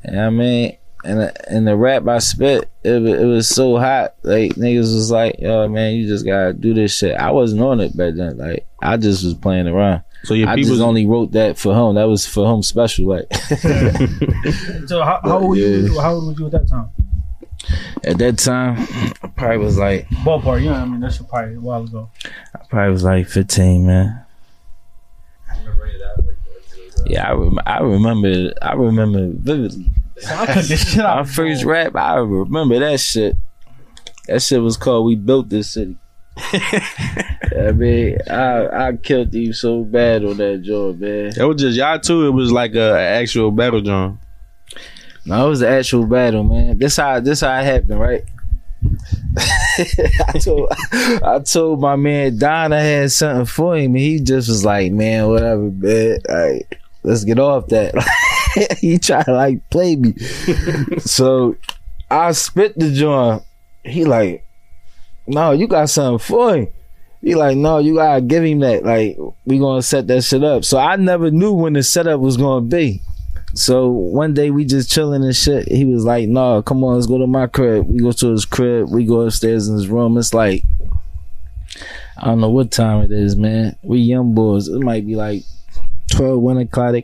[0.03, 4.15] And I mean, and and the rap I spit, it it was so hot.
[4.23, 7.79] Like niggas was like, "Yo, man, you just gotta do this shit." I wasn't on
[7.79, 8.37] it back then.
[8.37, 10.03] Like I just was playing around.
[10.23, 11.95] So your I people just only wrote that for home.
[11.95, 13.07] That was for home special.
[13.07, 13.33] Like
[14.87, 15.99] So how, how old were you?
[15.99, 16.89] How old was you at that time?
[18.03, 18.87] at that time,
[19.21, 20.99] I probably was like Ballpark, you know what I mean?
[20.99, 22.09] That's probably a while ago.
[22.55, 24.25] I probably was like fifteen, man.
[27.05, 28.53] Yeah, I, rem- I remember.
[28.61, 29.87] I remember vividly.
[30.27, 33.35] I cut this shit My first rap, I remember that shit.
[34.27, 35.97] That shit was called "We Built This City."
[36.37, 41.33] I mean, I I killed you so bad on that joint, man.
[41.37, 42.27] It was just y'all too.
[42.27, 44.19] It was like a, a actual battle drum.
[45.25, 46.77] No, it was an actual battle, man.
[46.77, 48.23] This how this how it happened, right?
[50.27, 50.69] I told
[51.23, 54.91] I told my man Don I had something for him, and he just was like,
[54.91, 56.19] "Man, whatever, man.
[56.27, 57.93] Like, let's get off that."
[58.79, 60.13] he tried to like play me,
[60.99, 61.55] so
[62.09, 63.43] I spit the joint.
[63.83, 64.45] He like,
[65.27, 66.67] "No, you got something for him."
[67.21, 68.83] He like, "No, you gotta give him that.
[68.83, 72.35] Like, we gonna set that shit up." So I never knew when the setup was
[72.35, 73.01] gonna be.
[73.53, 75.67] So one day we just chilling and shit.
[75.67, 78.45] He was like, "No, come on, let's go to my crib." We go to his
[78.45, 78.89] crib.
[78.89, 80.17] We go upstairs in his room.
[80.17, 80.63] It's like
[82.17, 83.75] I don't know what time it is, man.
[83.81, 84.67] We young boys.
[84.67, 85.43] It might be like
[86.11, 86.95] 12, 1 o'clock.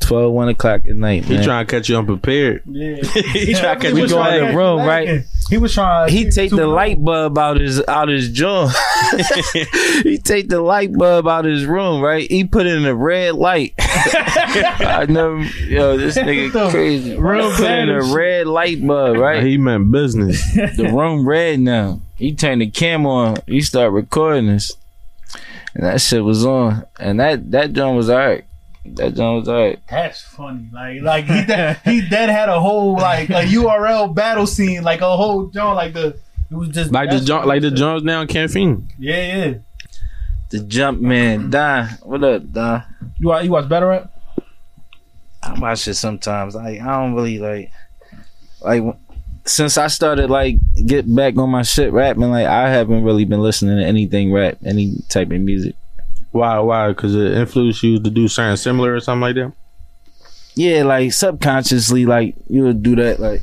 [0.00, 1.44] 12, 1 o'clock at night, He man.
[1.44, 2.62] trying to catch you unprepared.
[2.66, 2.96] Yeah.
[3.32, 5.24] he trying to catch He you was go in trying the room, right?
[5.48, 6.08] He was trying.
[6.10, 8.66] he take the light bulb out his out his jaw.
[10.02, 12.28] he take the light bulb out of his room, right?
[12.28, 13.74] He put in a red light.
[13.78, 17.16] I never, yo, this nigga crazy.
[17.16, 19.42] Real put in a red light bulb, right?
[19.44, 20.42] He meant business.
[20.54, 22.00] the room red now.
[22.16, 23.36] He turned the camera on.
[23.46, 24.72] He start recording this,
[25.74, 26.84] and that shit was on.
[26.98, 28.45] And that that joint was alright.
[28.94, 29.80] That joint was alright.
[29.88, 30.70] That's funny.
[30.72, 35.00] Like, like he dead, he dead had a whole like a URL battle scene, like
[35.00, 36.18] a whole joint, like the
[36.50, 37.78] it was just like the that's jump, funny like the shit.
[37.78, 38.90] jumps down caffeine.
[38.98, 39.54] Yeah, yeah.
[40.50, 41.88] The jump man, Don.
[42.02, 42.84] What up, Don?
[43.18, 44.12] You watch, you watch Battle rap?
[45.42, 46.54] I watch it sometimes.
[46.54, 47.72] Like I don't really like
[48.60, 48.82] like
[49.44, 52.30] since I started like get back on my shit rapping.
[52.30, 55.76] Like I haven't really been listening to anything rap, any type of music.
[56.36, 56.58] Why?
[56.58, 56.88] Why?
[56.88, 59.52] Because it influenced you to do something similar or something like that.
[60.54, 63.20] Yeah, like subconsciously, like you would do that.
[63.20, 63.42] Like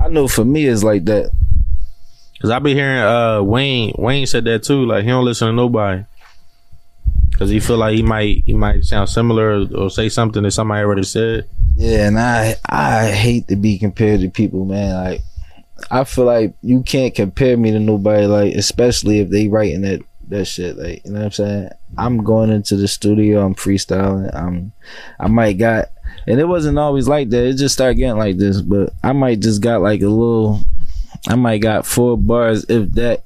[0.00, 1.32] I know for me, it's like that.
[2.40, 3.94] Cause I be hearing uh Wayne.
[3.98, 4.86] Wayne said that too.
[4.86, 6.04] Like he don't listen to nobody.
[7.36, 10.52] Cause he feel like he might he might sound similar or, or say something that
[10.52, 11.48] somebody already said.
[11.74, 14.94] Yeah, and I I hate to be compared to people, man.
[14.94, 15.20] Like
[15.90, 20.00] I feel like you can't compare me to nobody, like especially if they writing that
[20.28, 20.76] that shit.
[20.76, 21.68] Like you know what I'm saying?
[21.96, 24.72] I'm going into the studio, I'm freestyling, I'm
[25.18, 25.88] I might got
[26.26, 27.46] and it wasn't always like that.
[27.46, 30.60] It just started getting like this, but I might just got like a little
[31.28, 33.24] I might got four bars if that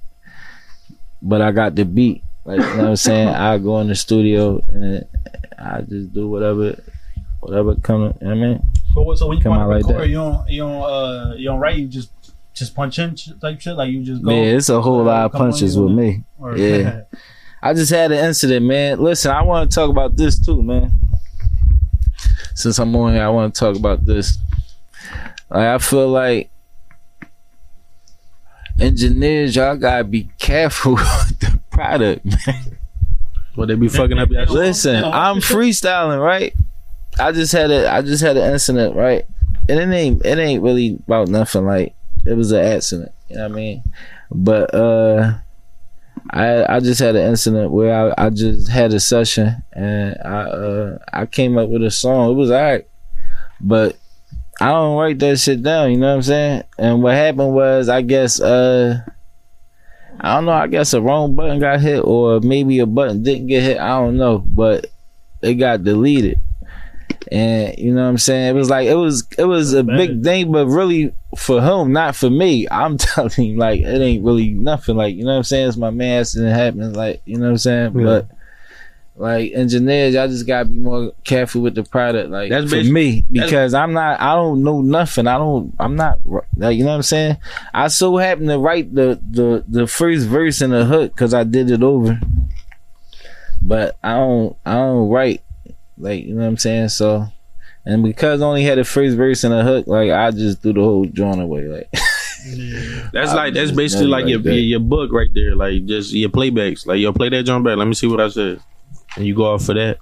[1.20, 2.22] but I got the beat.
[2.44, 3.28] Like you know what I'm saying?
[3.48, 5.04] I go in the studio and
[5.58, 6.80] I just do whatever
[7.40, 8.62] whatever come you know what I mean?
[8.94, 10.08] So, what- so when you Come out like record, that.
[10.08, 11.76] you don't you don't uh you don't write.
[11.78, 12.10] You just
[12.54, 13.76] just punch in type shit.
[13.76, 14.30] Like you just go.
[14.30, 16.24] Man, it's a whole lot of punches with me.
[16.38, 17.02] Or- Yeah.
[17.64, 18.98] I just had an incident, man.
[18.98, 20.90] Listen, I want to talk about this too, man.
[22.56, 24.36] Since I'm on here, I want to talk about this.
[25.48, 26.50] Like, I feel like
[28.80, 32.78] engineers, y'all gotta be careful with the product, man.
[33.54, 36.54] What they be fucking up your They Listen, I'm freestyling, right?
[37.20, 39.24] I just had a, I just had an incident, right?
[39.68, 41.64] And it ain't, it ain't really about nothing.
[41.66, 43.82] Like it was an accident, you know what I mean?
[44.30, 45.34] But uh,
[46.30, 50.40] I, I just had an incident where I, I just had a session and I,
[50.42, 52.32] uh, I came up with a song.
[52.32, 52.86] It was alright,
[53.60, 53.96] but
[54.60, 55.90] I don't write that shit down.
[55.90, 56.62] You know what I'm saying?
[56.78, 59.00] And what happened was, I guess, uh.
[60.20, 60.52] I don't know.
[60.52, 63.78] I guess a wrong button got hit, or maybe a button didn't get hit.
[63.78, 64.86] I don't know, but
[65.40, 66.38] it got deleted.
[67.32, 68.48] And you know what I'm saying?
[68.50, 72.16] It was like it was it was a big thing, but really for him, not
[72.16, 72.66] for me.
[72.70, 74.96] I'm telling him like it ain't really nothing.
[74.96, 75.68] Like you know what I'm saying?
[75.68, 76.96] It's my mask and it happened.
[76.96, 77.98] Like you know what I'm saying?
[77.98, 78.04] Yeah.
[78.04, 78.28] But
[79.14, 82.30] like engineers, y'all just gotta be more careful with the product.
[82.30, 84.20] Like That's for me because I'm not.
[84.20, 85.26] I don't know nothing.
[85.26, 85.74] I don't.
[85.78, 86.18] I'm not.
[86.56, 87.36] Like you know what I'm saying?
[87.74, 91.44] I so happen to write the the the first verse in the hook because I
[91.44, 92.18] did it over.
[93.60, 94.56] But I don't.
[94.64, 95.42] I don't write.
[95.98, 96.88] Like you know what I'm saying?
[96.88, 97.26] So,
[97.84, 100.72] and because I only had the first verse and a hook, like I just threw
[100.72, 101.66] the whole joint away.
[101.66, 101.90] Like
[103.12, 104.54] That's I like that's basically never like your, that.
[104.54, 106.86] your your book right there, like just your playbacks.
[106.86, 107.76] Like yo, play that joint back.
[107.76, 108.60] Let me see what I said,
[109.16, 109.98] and you go off for that.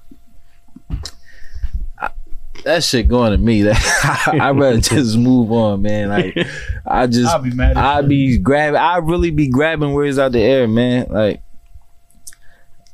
[2.64, 3.62] that shit going to me.
[3.70, 6.08] That I rather just move on, man.
[6.08, 6.46] Like
[6.86, 7.76] I just I'll be mad.
[7.76, 8.08] I you.
[8.08, 8.80] be grabbing.
[8.80, 11.08] I really be grabbing words out the air, man.
[11.10, 11.42] Like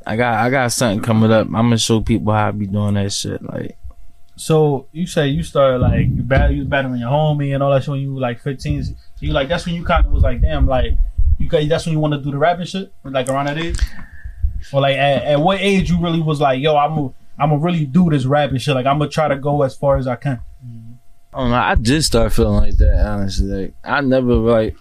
[0.05, 1.47] I got I got something coming up.
[1.47, 3.43] I'm gonna show people how I be doing that shit.
[3.43, 3.77] Like
[4.37, 7.91] So you say you started like you you battling your homie and all that shit
[7.91, 8.85] when you were like 15.
[8.85, 10.93] So you like that's when you kind of was like damn like
[11.39, 13.79] you got that's when you want to do the rapping shit like around that age.
[14.73, 17.63] Or like at, at what age you really was like yo I'm gonna I'm gonna
[17.63, 20.17] really do this rapping shit like I'm gonna try to go as far as I
[20.17, 20.41] can.
[21.33, 21.73] I.
[21.73, 23.07] I just started feeling like that.
[23.07, 24.77] Honestly, like I never like.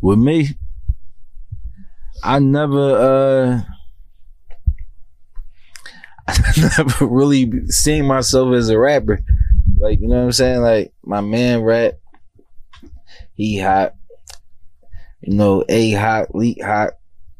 [0.00, 0.56] With me,
[2.22, 3.60] I never, uh
[6.28, 9.20] I never really seen myself as a rapper.
[9.78, 10.60] Like, you know what I'm saying?
[10.60, 11.94] Like, my man rap,
[13.34, 13.94] he hot.
[15.22, 16.94] You know, A hot, Leak hot.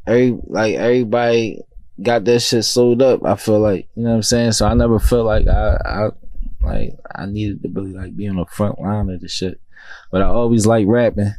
[0.05, 1.61] Every, like, everybody
[2.01, 3.25] got that shit sold up.
[3.25, 4.51] I feel like you know what I'm saying.
[4.53, 6.09] So I never felt like I, I
[6.61, 9.59] like I needed to really like be on the front line of the shit.
[10.11, 11.33] But I always like rapping,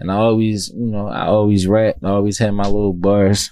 [0.00, 1.96] and I always you know I always rap.
[2.02, 3.50] I always had my little bars.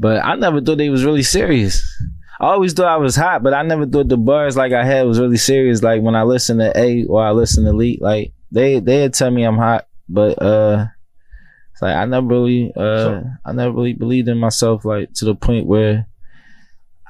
[0.00, 1.82] But I never thought they was really serious.
[2.40, 5.06] I always thought I was hot, but I never thought the bars like I had
[5.06, 5.82] was really serious.
[5.82, 9.30] Like when I listen to A or I listen to Leak, like they they'd tell
[9.30, 10.86] me I'm hot, but uh
[11.78, 15.36] it's like I never really, uh, I never really believed in myself, like to the
[15.36, 16.08] point where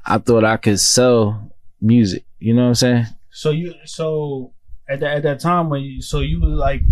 [0.05, 2.27] I thought I could sell music.
[2.39, 3.07] You know what I'm saying?
[3.31, 4.53] So you so
[4.87, 6.83] at that at that time when you so you was like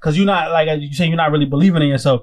[0.00, 2.22] because you're not like you say you're not really believing in yourself.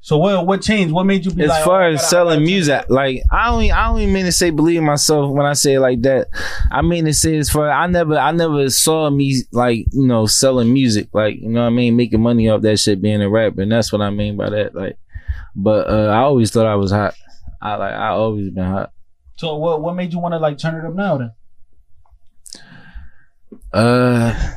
[0.00, 0.94] So what what changed?
[0.94, 1.64] What made you be As like?
[1.64, 4.78] far oh, as gotta- selling music, like I only, I only mean to say believe
[4.78, 6.28] in myself when I say it like that.
[6.70, 10.26] I mean to say as far I never, I never saw me like you know
[10.26, 13.28] selling music, like you know what I mean, making money off that shit, being a
[13.28, 14.74] rapper, and that's what I mean by that.
[14.74, 14.96] Like,
[15.56, 17.14] but uh, I always thought I was hot.
[17.60, 18.92] I like, I always been hot.
[19.36, 21.32] So what what made you want to like turn it up now then?
[23.72, 24.54] Uh,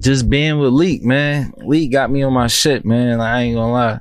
[0.00, 1.52] just being with Leak, man.
[1.58, 3.18] Leak got me on my shit, man.
[3.18, 4.00] Like, I ain't gonna lie.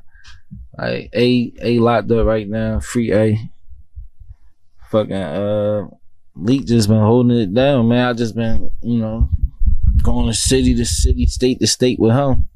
[0.78, 3.38] Like A A locked up right now, free A.
[4.90, 5.88] Fucking uh,
[6.36, 8.08] Leak just been holding it down, man.
[8.08, 9.30] I just been, you know,
[10.02, 12.48] going to city to city, state to state with him.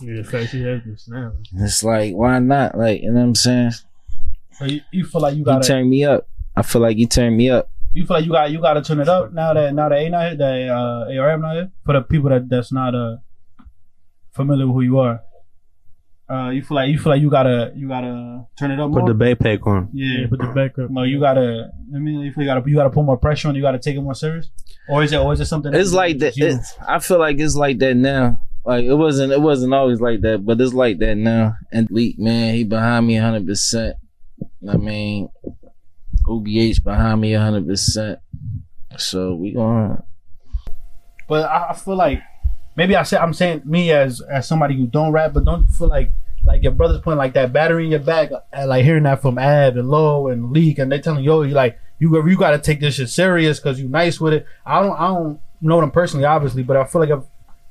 [0.00, 1.32] Yeah, fact, he has this now.
[1.56, 2.78] It's like, why not?
[2.78, 3.72] Like, you know what I'm saying?
[4.52, 6.28] So you, you feel like you got to turned me up.
[6.54, 7.70] I feel like you turned me up.
[7.94, 9.98] You feel like you got you got to turn it up now that now that
[9.98, 13.16] A not here, that uh, ARM not here for the people that that's not uh
[14.32, 15.20] familiar with who you are.
[16.30, 19.00] Uh, you feel like you feel like you gotta you gotta turn it up Put
[19.00, 19.14] more.
[19.14, 19.88] the backpack on.
[19.94, 20.90] yeah, Yeah, put the back up.
[20.90, 21.70] No, you gotta.
[21.94, 23.54] I mean, you feel you gotta you gotta put more pressure on.
[23.54, 24.50] You gotta take it more serious,
[24.90, 25.72] or is it or is it something?
[25.74, 26.36] It's like that.
[26.36, 28.42] you- It's, I feel like it's like that now.
[28.62, 29.32] Like it wasn't.
[29.32, 31.54] It wasn't always like that, but it's like that now.
[31.72, 33.96] And Leak, man, he behind me hundred percent.
[34.68, 35.30] I mean,
[36.28, 38.20] OBH behind me hundred percent.
[38.96, 40.02] So we going.
[41.28, 42.22] But I, I feel like
[42.76, 45.68] maybe I said I'm saying me as as somebody who don't rap, but don't you
[45.68, 46.12] feel like
[46.46, 49.38] like your brother's putting like that battery in your back, uh, like hearing that from
[49.38, 52.58] Ab and Low and Leak, and they telling yo, you like you you got to
[52.58, 54.46] take this shit serious because you nice with it.
[54.64, 57.24] I don't I don't know them personally, obviously, but I feel like if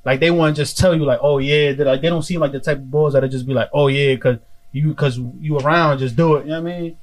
[0.04, 2.40] like they want to just tell you like, oh yeah, they like they don't seem
[2.40, 4.38] like the type of boys that just be like, oh yeah, because
[4.72, 6.44] you because you around, just do it.
[6.44, 6.96] You know what I mean?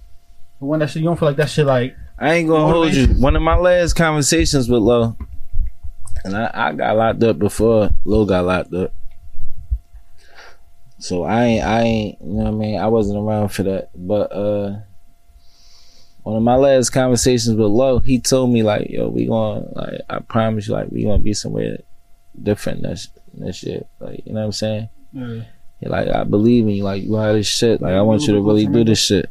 [0.60, 2.94] But when that shit, you don't feel like that shit like I ain't gonna hold
[2.94, 3.08] you.
[3.08, 5.18] One of my last conversations with Lo,
[6.24, 8.94] and I, I got locked up before Lo got locked up.
[10.98, 12.80] So I ain't, I ain't, you know what I mean?
[12.80, 13.90] I wasn't around for that.
[13.96, 14.78] But uh
[16.24, 20.02] one of my last conversations with Lo, he told me like, yo, we gonna like
[20.10, 21.78] I promise you, like we gonna be somewhere
[22.42, 23.84] different this this year.
[24.00, 24.90] Like, you know what I'm saying?
[25.82, 25.90] yeah.
[25.90, 27.82] Like, I believe in you, like you are this shit.
[27.82, 29.30] Like I want you to really do this shit.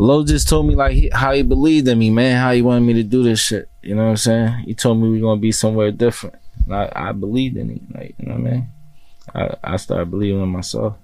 [0.00, 2.40] Lo just told me like he, how he believed in me, man.
[2.40, 3.68] How he wanted me to do this shit.
[3.82, 4.48] You know what I'm saying?
[4.64, 6.36] He told me we are gonna be somewhere different.
[6.64, 7.92] And I, I believed in him.
[7.92, 8.68] Like you know what I mean?
[9.34, 10.94] I, I started believing in myself.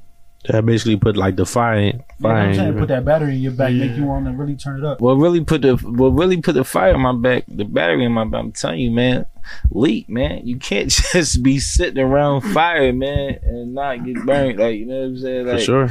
[0.47, 2.37] That basically put like the fire, in- You fire.
[2.37, 2.73] I'm in saying?
[2.75, 2.79] you.
[2.79, 5.01] Put that battery in your back, make you want to really turn it up.
[5.01, 8.13] What really put the what really put the fire in my back, the battery in
[8.13, 8.41] my back.
[8.41, 9.27] I'm telling you, man.
[9.71, 10.47] Leak, man.
[10.47, 14.59] You can't just be sitting around fire, man, and not get burned.
[14.61, 15.47] Like you know what I'm saying?
[15.47, 15.91] For sure.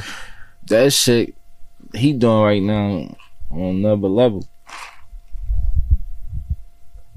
[0.68, 1.36] that shit
[1.94, 3.16] he doing right now
[3.52, 4.48] on another level.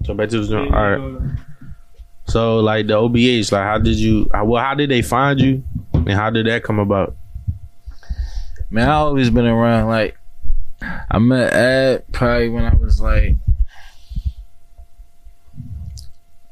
[0.05, 0.75] So back to the joint.
[0.75, 1.39] All right.
[2.29, 4.29] So like the OBH, like how did you?
[4.33, 7.17] Well, how did they find you, and how did that come about?
[8.71, 10.19] Man, I always been around like
[11.11, 13.37] I met Ed probably when I was like,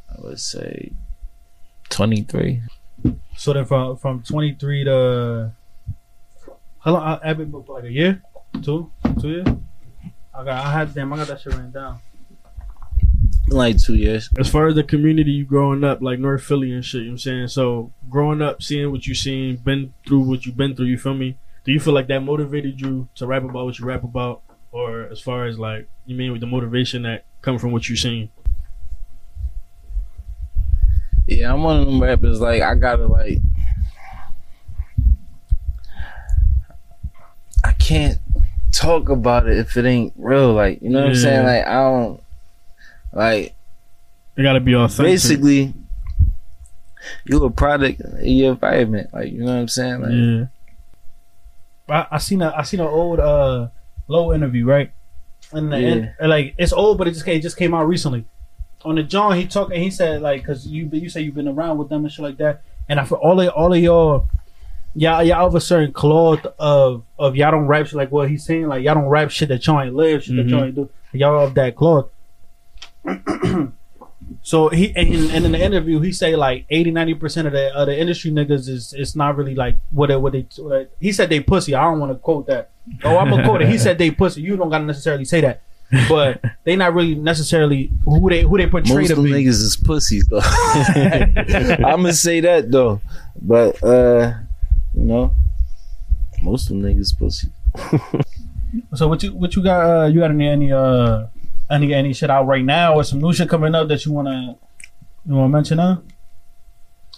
[0.08, 0.92] I would say,
[1.90, 2.62] twenty three.
[3.36, 5.52] So then from from 23 to
[6.84, 7.02] how long?
[7.02, 8.22] I, I've been booked for like a year,
[8.62, 9.46] two, two years.
[10.34, 12.00] I got I had damn I got that shit written down.
[13.48, 14.30] Like two years.
[14.38, 17.10] As far as the community you growing up, like North Philly and shit, you know
[17.10, 17.48] what I'm saying?
[17.48, 21.14] So growing up, seeing what you seen, been through what you've been through, you feel
[21.14, 21.38] me?
[21.64, 24.42] Do you feel like that motivated you to rap about what you rap about?
[24.72, 27.96] Or as far as like you mean with the motivation that come from what you
[27.96, 28.30] seen?
[31.26, 32.40] Yeah, I'm one of them rappers.
[32.40, 33.38] Like I gotta like,
[37.64, 38.18] I can't
[38.72, 40.52] talk about it if it ain't real.
[40.52, 41.46] Like you know what I'm saying?
[41.46, 42.20] Like I don't
[43.12, 43.54] like
[44.36, 45.12] It gotta be authentic.
[45.12, 45.74] basically.
[47.26, 50.00] You a product of your environment, like you know what I'm saying.
[50.00, 50.46] Like, yeah.
[52.10, 53.68] I, I seen a I seen an old uh
[54.08, 54.90] low interview right,
[55.52, 56.12] and the Yeah.
[56.18, 58.24] and, like it's old, but it just came, it just came out recently.
[58.86, 61.48] On the John, he talked and he said like because you you say you've been
[61.48, 64.26] around with them and shit like that, and I for all of all of y'all.
[64.96, 68.44] Y'all, y'all of a certain cloth of of y'all don't rap shit like what he's
[68.44, 70.66] saying like y'all don't rap shit that y'all ain't live shit that y'all Mhm.
[70.66, 72.08] ain't do y'all of that cloth.
[74.42, 77.74] so he and, and in the interview he say like 80 90 percent of the
[77.74, 81.12] of the industry niggas is it's not really like what they, what they what he
[81.12, 81.74] said they pussy.
[81.74, 82.70] I don't want to quote that.
[83.02, 83.68] Oh, I'm gonna quote it.
[83.68, 84.42] He said they pussy.
[84.42, 85.60] You don't gotta necessarily say that,
[86.08, 89.32] but they not really necessarily who they who they portray most to of them be.
[89.32, 90.40] niggas is pussies though.
[91.84, 93.00] I'm gonna say that though,
[93.40, 94.34] but uh,
[94.94, 95.34] you know,
[96.42, 97.48] most of them niggas pussy.
[98.94, 99.84] So what you what you got?
[99.84, 101.26] Uh, you got any any uh
[101.70, 104.56] any any shit out right now or some new shit coming up that you wanna
[105.24, 105.78] you wanna mention?
[105.78, 105.98] Huh?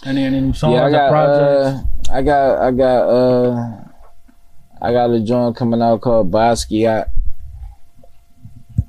[0.04, 1.88] Any any new songs yeah, I or got, projects?
[2.10, 3.84] uh, I got, I got, uh,
[4.80, 7.08] I got a joint coming out called Basquiat.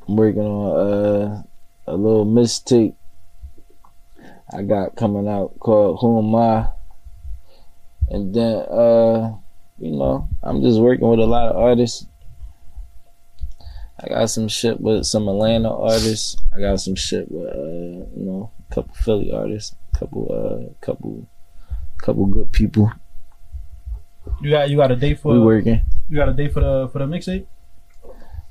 [0.07, 1.43] I'm working on uh,
[1.87, 2.93] a little mixtape.
[4.53, 6.67] I got coming out called Who Am I?
[8.09, 9.35] And then, uh,
[9.77, 12.07] you know, I'm just working with a lot of artists.
[13.99, 16.37] I got some shit with some Atlanta artists.
[16.55, 21.27] I got some shit with, uh, you know, a couple Philly artists, couple, uh, couple
[21.97, 22.91] couple good people.
[24.41, 25.81] you got you got a date for we working.
[26.09, 27.45] you got a date for the for the mixtape?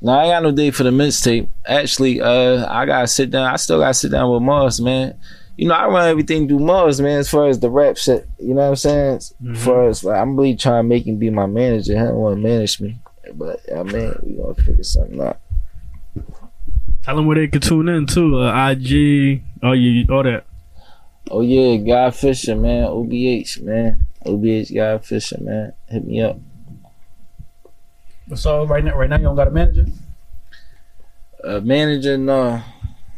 [0.01, 1.49] No, I ain't got no date for the mixtape.
[1.65, 3.51] Actually, uh, I gotta sit down.
[3.53, 5.19] I still gotta sit down with Mars, man.
[5.57, 7.19] You know, I run everything through Mars, man.
[7.19, 9.17] As far as the rap shit, you know what I'm saying.
[9.17, 9.57] As Mhm.
[9.57, 11.95] far as like, I'm really trying to make him be my manager.
[11.95, 12.99] He don't want to manage me,
[13.35, 15.39] but I mean, we gonna figure something out.
[17.03, 18.39] Tell them where they can tune in too.
[18.41, 20.45] Uh, IG, all you, all that.
[21.31, 22.85] Oh yeah, Guy Fisher, man.
[22.89, 24.07] OBH, man.
[24.27, 25.73] OBH Guy Fisher, man.
[25.89, 26.39] Hit me up.
[28.35, 29.87] So right now right now you don't got a manager.
[31.45, 32.61] Uh, manager, no,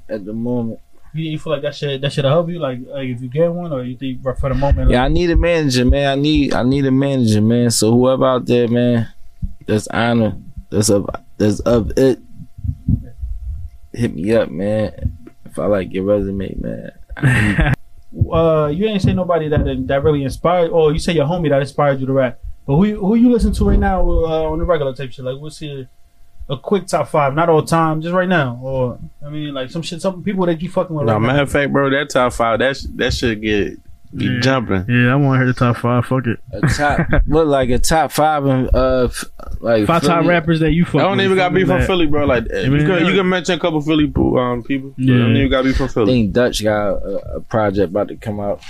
[0.09, 0.81] at the moment.
[1.19, 3.53] You, you feel like that shit that should help you like, like if you get
[3.53, 4.91] one or you think for the moment?
[4.91, 6.07] Yeah, I need a manager, man.
[6.19, 7.71] I need I need a manager, man.
[7.71, 9.09] So whoever out there, man,
[9.67, 10.37] that's honor,
[10.71, 12.21] that's of that's of it.
[13.93, 15.17] Hit me up, man.
[15.47, 17.75] If I like your resume, man.
[18.33, 20.71] Uh, you ain't say nobody that that really inspired.
[20.71, 22.39] Or you say your homie that inspired you to rap.
[22.67, 25.25] But who you- who you listen to right now uh, on the regular type shit?
[25.25, 25.87] Like, what's your
[26.49, 27.35] a quick top five?
[27.35, 28.59] Not all time, just right now.
[28.63, 31.07] Or I mean, like some shit, some people that you fucking with.
[31.07, 31.43] No, right matter now.
[31.43, 33.79] of fact, bro, that top five, that sh- that should get
[34.15, 34.41] be Yeah.
[34.41, 34.87] jumping.
[34.89, 36.07] Yeah, I want to hear the top five.
[36.07, 36.41] Fuck it.
[36.51, 39.09] a top, what like a top five in uh
[39.61, 40.97] like Five top rappers that you fuck.
[40.97, 41.87] I don't with, even got to be from that.
[41.87, 42.25] Philly, bro.
[42.25, 42.65] Like that.
[42.65, 44.95] I mean, you, can, you can mention a couple Philly po- um, people.
[44.97, 45.15] Yeah.
[45.15, 45.21] Yeah.
[45.21, 46.13] I don't even got to be from I Philly.
[46.15, 48.63] think Dutch got a, a project about to come out.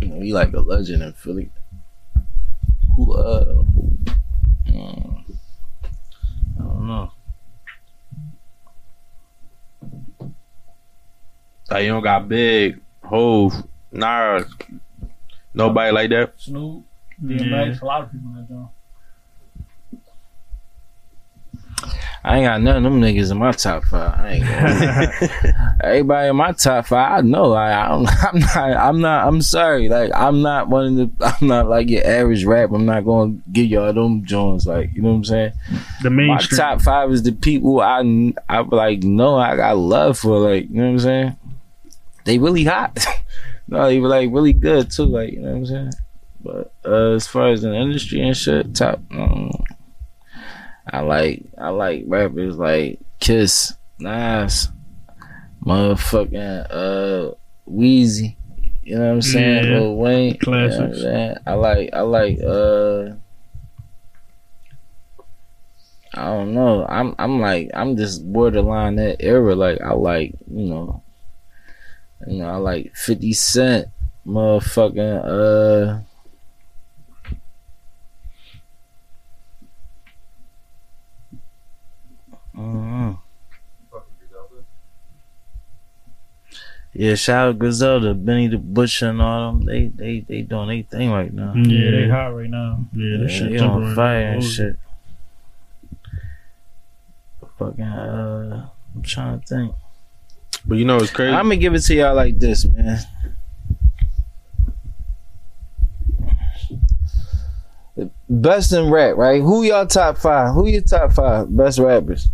[0.00, 1.50] You know, he like a legend in Philly.
[2.96, 3.98] Who uh who,
[4.66, 5.24] mm,
[6.58, 7.12] I don't know.
[11.70, 13.52] Like you don't got big, Hove,
[13.92, 14.44] Nas,
[15.52, 16.32] nobody like that.
[16.36, 16.84] Snoop,
[17.22, 17.74] Yeah.
[17.80, 18.68] A lot of people in that joint.
[22.26, 24.18] I ain't got none of them niggas in my top five.
[24.18, 27.52] I ain't gonna Everybody in my top five, I know.
[27.52, 28.76] I, I don't, I'm not.
[28.76, 29.28] I'm not.
[29.28, 29.88] I'm sorry.
[29.88, 31.24] Like I'm not one of the.
[31.40, 32.72] I'm not like your average rap.
[32.72, 34.66] I'm not gonna give y'all them joints.
[34.66, 35.52] Like you know what I'm saying.
[36.02, 36.58] The My mainstream.
[36.58, 38.00] top five is the people I
[38.48, 40.36] I like know I got love for.
[40.40, 41.36] Like you know what I'm saying.
[42.24, 43.06] They really hot.
[43.68, 45.04] no, they were like really good too.
[45.04, 45.92] Like you know what I'm saying.
[46.40, 49.00] But uh, as far as the industry and shit, top.
[49.12, 49.52] Um,
[50.92, 54.68] I like I like rappers like Kiss, Nas,
[55.64, 57.34] motherfucking uh
[57.68, 58.36] Weezy.
[58.82, 59.64] You know what I'm saying?
[59.64, 59.78] Yeah.
[59.80, 60.38] Lil Wayne.
[60.40, 61.02] you know what I'm Classics.
[61.02, 61.36] saying?
[61.46, 63.10] I like I like uh
[66.14, 66.86] I don't know.
[66.88, 69.54] I'm I'm like I'm just borderline that era.
[69.54, 71.02] Like I like you know,
[72.28, 73.88] you know I like Fifty Cent,
[74.26, 76.00] motherfucking uh.
[82.56, 83.18] Mhm.
[86.98, 89.66] Yeah, shout out Griselda, Benny the Butcher, and all them.
[89.66, 91.52] They they they doing their thing right now.
[91.54, 92.86] Yeah, they hot right now.
[92.94, 94.34] Yeah, this shit they jumping on right fire now.
[94.36, 94.76] and shit.
[97.58, 99.74] Fucking uh, I'm trying to think.
[100.64, 101.34] But you know it's crazy.
[101.34, 102.98] I'm gonna give it to y'all like this, man.
[108.28, 109.40] Best in rap, right?
[109.40, 110.52] Who y'all top five?
[110.54, 112.28] Who your top five best rappers?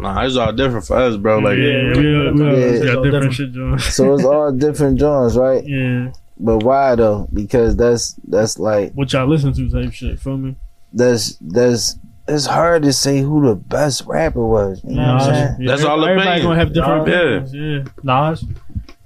[0.00, 1.38] Nah, it's all different for us, bro.
[1.38, 2.94] Like yeah, we, we, we, Yeah.
[2.94, 3.34] got different Different.
[3.34, 3.78] shit, John.
[3.78, 5.64] So it's all different genres, right?
[5.66, 7.28] Yeah, But why though?
[7.32, 10.18] Because that's that's like what y'all listen to type shit.
[10.20, 10.56] Feel me?
[10.92, 11.96] that's that's
[12.26, 14.82] it's hard to say who the best rapper was.
[14.84, 15.56] You know what I'm Nah, saying?
[15.60, 16.46] Yeah, That's all Everybody opinion.
[16.46, 17.14] gonna have different Yeah.
[17.36, 17.54] opinions.
[17.54, 18.44] Yeah, Nas,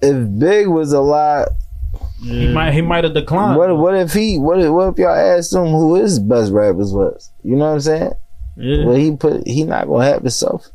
[0.01, 1.49] If Big was a lot,
[2.22, 2.32] yeah.
[2.49, 3.57] he might he might have declined.
[3.57, 6.93] what what if he what if, what if y'all asked him who his best rappers
[6.93, 7.30] was?
[7.45, 8.12] You know what I'm saying?
[8.57, 8.84] yeah.
[8.84, 10.68] Well, he put he not gonna have himself.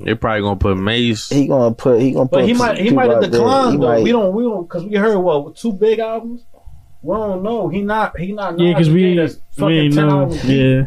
[0.00, 1.28] They probably gonna put Mase.
[1.28, 2.38] He gonna put he gonna put.
[2.40, 3.30] But he might he might have out there.
[3.30, 3.88] declined though.
[3.88, 6.44] might- We don't we don't because we heard what two big albums.
[7.02, 7.68] We don't know.
[7.68, 8.58] He not he not.
[8.58, 10.20] Yeah, because we that's we fucking ain't 10 know.
[10.20, 10.50] albums deep.
[10.50, 10.82] Yeah,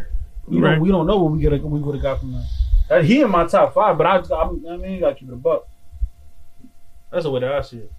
[0.48, 0.72] We Right.
[0.74, 2.46] don't we don't know what we get we would have got from that.
[2.90, 5.34] That he in my top five, but I I, I mean you gotta keep it
[5.34, 5.68] a buck.
[7.12, 7.92] That's the way that I see it.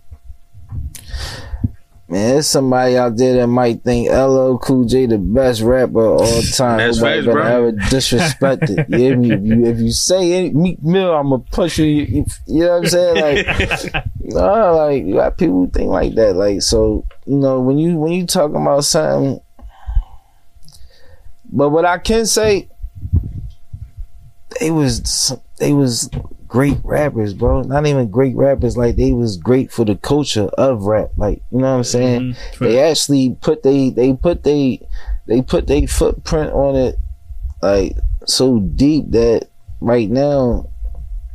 [2.09, 6.21] Man, there's somebody out there that might think LL Cool J the best rapper of
[6.21, 6.79] all time.
[6.79, 7.43] That's Nobody bro.
[7.43, 8.89] ever disrespect it.
[8.89, 9.33] You hear me?
[9.33, 11.87] If you if you say any Meek Mill, I'm gonna push you.
[11.87, 13.47] You, you know what I'm saying?
[13.47, 16.35] Like, no, like you got people who think like that.
[16.35, 19.41] Like, so you know when you when you talking about something.
[21.55, 22.69] But what I can say,
[24.59, 26.11] they was they was
[26.53, 27.63] great rappers, bro.
[27.63, 28.77] Not even great rappers.
[28.77, 31.11] Like they was great for the culture of rap.
[31.17, 32.59] Like you know what I'm saying Mhm.
[32.61, 34.87] they actually put they they put they
[35.27, 36.97] they put their footprint on it
[37.63, 37.97] like
[38.27, 39.49] so deep that
[39.81, 40.67] right now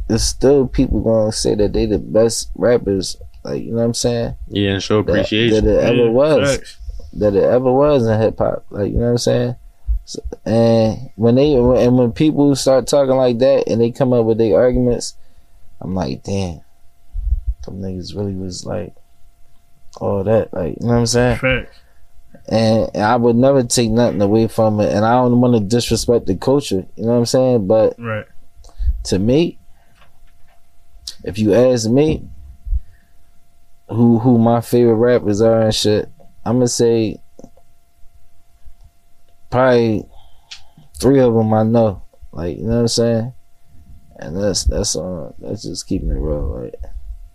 [0.07, 3.93] there's still people gonna say that they the best rappers like you know what I'm
[3.93, 5.65] saying Yeah, and show that, appreciation.
[5.65, 6.78] that it ever Yeah, was facts.
[7.13, 9.57] that it ever was in hip hop like you know what I'm saying so,
[10.45, 14.38] and when they and when people start talking like that and they come up with
[14.38, 15.16] their arguments
[15.82, 16.62] I'm like damn
[17.66, 18.93] some niggas really was like
[19.99, 21.78] all that like you know what I'm saying Facts.
[22.47, 24.93] and I would never take nothing away from it.
[24.93, 27.68] And I don't want to disrespect the culture, you know what I'm saying?
[27.68, 28.26] But Right.
[29.05, 29.60] to me,
[31.24, 32.24] if you ask me
[33.89, 36.10] who who my favorite rappers are and shit,
[36.45, 37.20] I'm gonna say
[39.50, 40.06] probably
[41.00, 43.34] three of them I know, like you know what I'm saying.
[44.20, 46.76] And that's that's on that's just keeping it real, like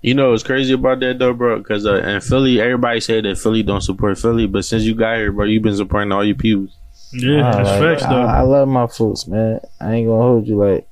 [0.00, 1.58] You know what's crazy about that though, bro?
[1.58, 5.16] Because uh, in Philly, everybody say that Philly don't support Philly, but since you got
[5.16, 6.76] here, bro, you've been supporting all your pews.
[7.12, 8.22] Yeah, I that's like- facts I, though.
[8.22, 9.60] I love my folks, man.
[9.80, 10.88] I ain't gonna hold you like.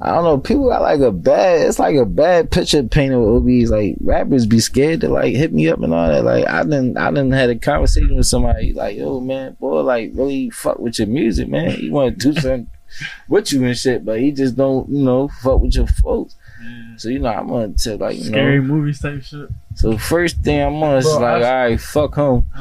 [0.00, 0.38] I don't know.
[0.38, 1.66] People got like a bad.
[1.66, 3.70] It's like a bad picture painted with OBs.
[3.70, 6.24] Like rappers be scared to like hit me up and all that.
[6.24, 6.98] Like I didn't.
[6.98, 8.72] I didn't had a conversation with somebody.
[8.74, 11.70] Like yo, man, boy, like really fuck with your music, man.
[11.70, 12.68] He want to do something
[13.28, 16.36] with you and shit, but he just don't, you know, fuck with your folks.
[16.98, 18.64] So you know, I'm gonna tell like Scary know.
[18.66, 19.48] movies type shit.
[19.76, 22.46] So first thing I'm on is Bro, like, I- all right, fuck home.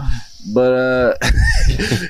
[0.53, 1.13] But uh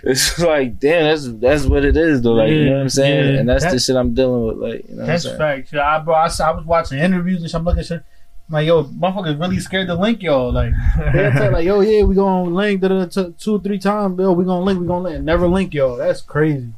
[0.03, 2.33] it's like, damn, that's that's what it is though.
[2.33, 3.33] Like, you know what I'm saying?
[3.33, 4.57] Yeah, and that's the shit I'm dealing with.
[4.57, 5.25] Like, you know That's.
[5.25, 7.55] Yeah, I, bro, I, I was watching interviews and shit.
[7.55, 8.03] I'm looking at shit.
[8.47, 10.51] I'm like, yo, motherfuckers really scared to link y'all.
[10.51, 14.35] Like, tell like, yo, yeah, we gonna link da, da, two, three times, Bill.
[14.35, 15.95] We gonna link, we gonna link, never link y'all.
[15.95, 16.71] That's crazy.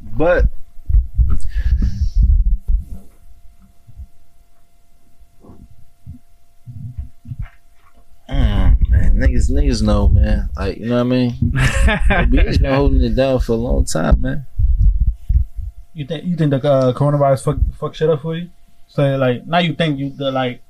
[0.00, 0.46] But
[8.30, 10.48] Mm, man, niggas, niggas know, man.
[10.56, 11.34] Like, you know what I mean?
[12.30, 14.46] We've been holding it down for a long time, man.
[15.92, 18.48] You think you think the uh, coronavirus fuck fuck shit up for you?
[18.86, 20.62] So like now you think you the like.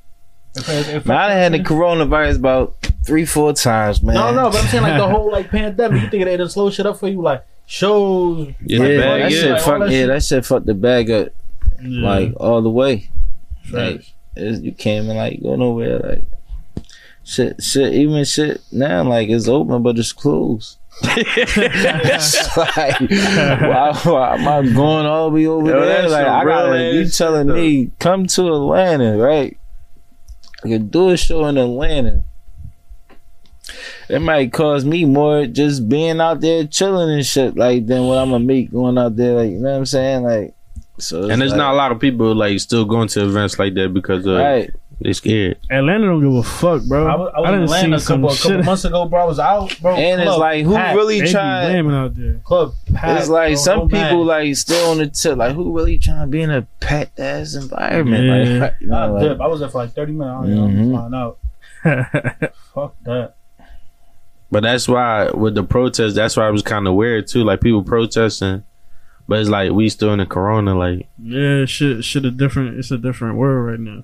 [0.57, 2.75] If, if, if Man, I had the coronavirus about
[3.07, 4.15] three, four times, man.
[4.17, 6.03] No, no, but I'm saying like the whole like pandemic.
[6.03, 7.23] You think it done slow shit up for you?
[7.23, 8.49] Like shows.
[8.65, 9.53] Yeah, Yeah, the that bag, shit yeah.
[9.53, 10.09] Like, all fuck, that yeah, shit.
[10.09, 11.29] that shit fucked the bag up
[11.81, 12.09] Yeah.
[12.09, 13.11] like all the way.
[13.71, 14.03] Like
[14.37, 15.99] you can't even like go nowhere.
[16.01, 16.25] Like
[17.25, 20.79] shit, shit, even shit now like it's open but it's closed.
[21.03, 26.09] it's like, why, why am I going all the way over Yo, there?
[26.09, 27.57] Like I gotta, you telling stuff.
[27.57, 29.57] me come to Atlanta, right?
[30.63, 32.25] I can do a show in Atlanta.
[34.11, 38.19] it might cost me more just being out there chilling and shit like than what
[38.19, 39.37] I'm gonna make going out there.
[39.37, 40.23] Like you know what I'm saying?
[40.23, 40.55] Like
[40.99, 41.31] so.
[41.31, 43.95] and there's like, not a lot of people like still going to events like that
[43.95, 44.71] because uh, right.
[45.01, 45.59] They scared.
[45.71, 47.07] Atlanta don't give a fuck, bro.
[47.07, 49.21] I was, I was in Atlanta a seen some couple, a couple months ago, bro.
[49.21, 49.97] I was out, bro.
[49.97, 50.97] And it's club like who packed.
[50.97, 51.91] really They be trying?
[51.91, 52.41] out there.
[52.45, 53.63] club packed, It's like bro.
[53.63, 54.27] some people man.
[54.27, 55.39] like still on the tip.
[55.39, 58.25] Like who really trying to be in a packed ass environment?
[58.47, 58.61] Yeah.
[58.61, 60.31] Like, you know, I, like- I was there for like thirty minutes.
[60.31, 60.87] I don't Mhm.
[60.89, 60.99] know.
[60.99, 61.39] Find out.
[62.75, 63.35] Fuck that.
[64.53, 67.45] But that's why with the protest, that's why it was kind of weird too.
[67.45, 68.65] Like people protesting,
[69.31, 70.77] but it's like we still in the corona.
[70.77, 72.81] Like Yeah, shit, shit, a different.
[72.81, 74.03] It's a different world right now.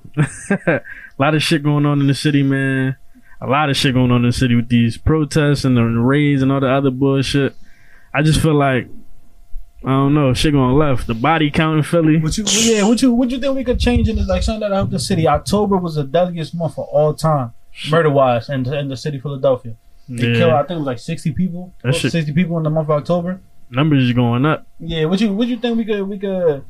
[0.69, 0.83] a
[1.19, 2.97] lot of shit going on in the city, man.
[3.41, 6.43] A lot of shit going on in the city with these protests and the raids
[6.43, 7.57] and all the other bullshit.
[8.15, 8.87] I just feel like
[9.85, 11.09] I don't know, shit going left.
[11.09, 12.19] The body count in Philly.
[12.21, 12.45] What you?
[12.47, 12.87] Yeah.
[12.87, 13.13] What you?
[13.13, 14.29] What you think we could change in this?
[14.29, 15.27] Like something that helped the city.
[15.27, 17.53] October was the deadliest month of all time,
[17.91, 19.75] murder wise, in in the city of Philadelphia.
[20.09, 20.53] They killed.
[20.53, 21.75] I think it was like sixty people.
[21.93, 23.41] Sixty people in the month of October.
[23.71, 24.67] Numbers is going up.
[24.79, 25.05] Yeah.
[25.07, 25.33] What you?
[25.33, 26.03] What you think we could?
[26.09, 26.65] We could,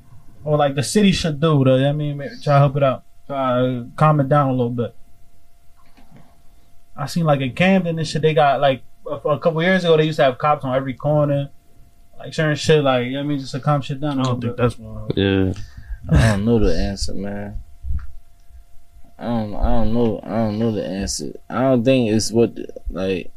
[0.44, 1.64] or like the city should do?
[1.64, 3.04] To, I mean, maybe try to help it out.
[3.26, 4.94] Try to calm it down a little bit.
[6.96, 8.22] I seen like in Camden and shit.
[8.22, 9.96] They got like a, a couple years ago.
[9.96, 11.50] They used to have cops on every corner,
[12.18, 12.82] like certain shit.
[12.82, 14.18] Like you know what I mean, just to calm shit down.
[14.18, 14.62] I a don't little think bit.
[14.62, 15.10] that's wrong.
[15.14, 15.52] yeah,
[16.10, 17.60] I don't know the answer, man.
[19.18, 19.54] I don't.
[19.56, 20.20] I don't know.
[20.22, 21.32] I don't know the answer.
[21.50, 22.56] I don't think it's what
[22.90, 23.30] like you-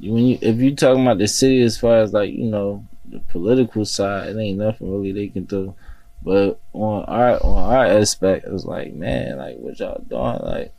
[0.00, 3.20] when you if you talking about the city as far as like you know the
[3.28, 5.74] political side, it ain't nothing really they can do.
[6.22, 10.38] But on our on our aspect, it's like man, like what y'all doing?
[10.42, 10.72] Like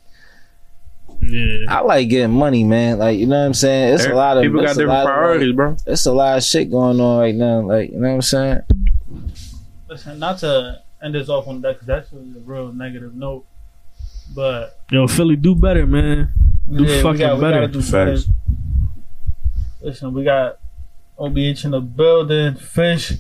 [1.21, 2.99] Yeah, I like getting money, man.
[2.99, 3.95] Like you know what I'm saying?
[3.95, 5.77] It's a lot of people got it's a different lot of, priorities, bro.
[5.85, 7.61] it's a lot of shit going on right now.
[7.61, 8.59] Like you know what I'm saying?
[9.89, 13.45] Listen, not to end this off on that because that's a real negative note.
[14.35, 16.29] But yo, Philly, do better, man.
[16.69, 17.67] Do yeah, fucking we got, we better.
[17.67, 18.17] gotta do better.
[19.79, 19.81] Facts.
[20.01, 20.57] Listen, we got
[21.17, 22.55] OBH in the building.
[22.55, 23.13] Fish,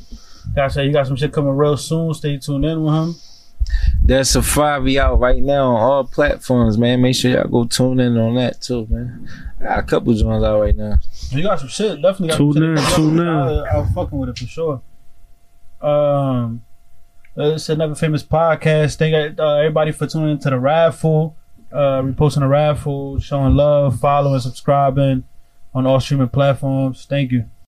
[0.55, 2.13] gotta say, you got some shit coming real soon.
[2.13, 3.15] Stay tuned in with him.
[4.03, 7.01] That's There's Safari out right now on all platforms, man.
[7.01, 9.27] Make sure y'all go tune in on that too, man.
[9.59, 10.95] I got a couple joints out right now.
[11.31, 12.01] You got some shit.
[12.01, 12.95] Definitely got Tune some in, shit.
[12.95, 13.27] tune in.
[13.27, 14.81] I, I'm fucking with it for sure.
[15.81, 16.63] Um,
[17.35, 18.95] it's another famous podcast.
[18.95, 21.35] Thank uh, everybody for tuning into the raffle.
[21.71, 25.25] Uh, reposting the raffle, showing love, following, subscribing
[25.77, 27.05] on all streaming platforms.
[27.05, 27.49] Thank you.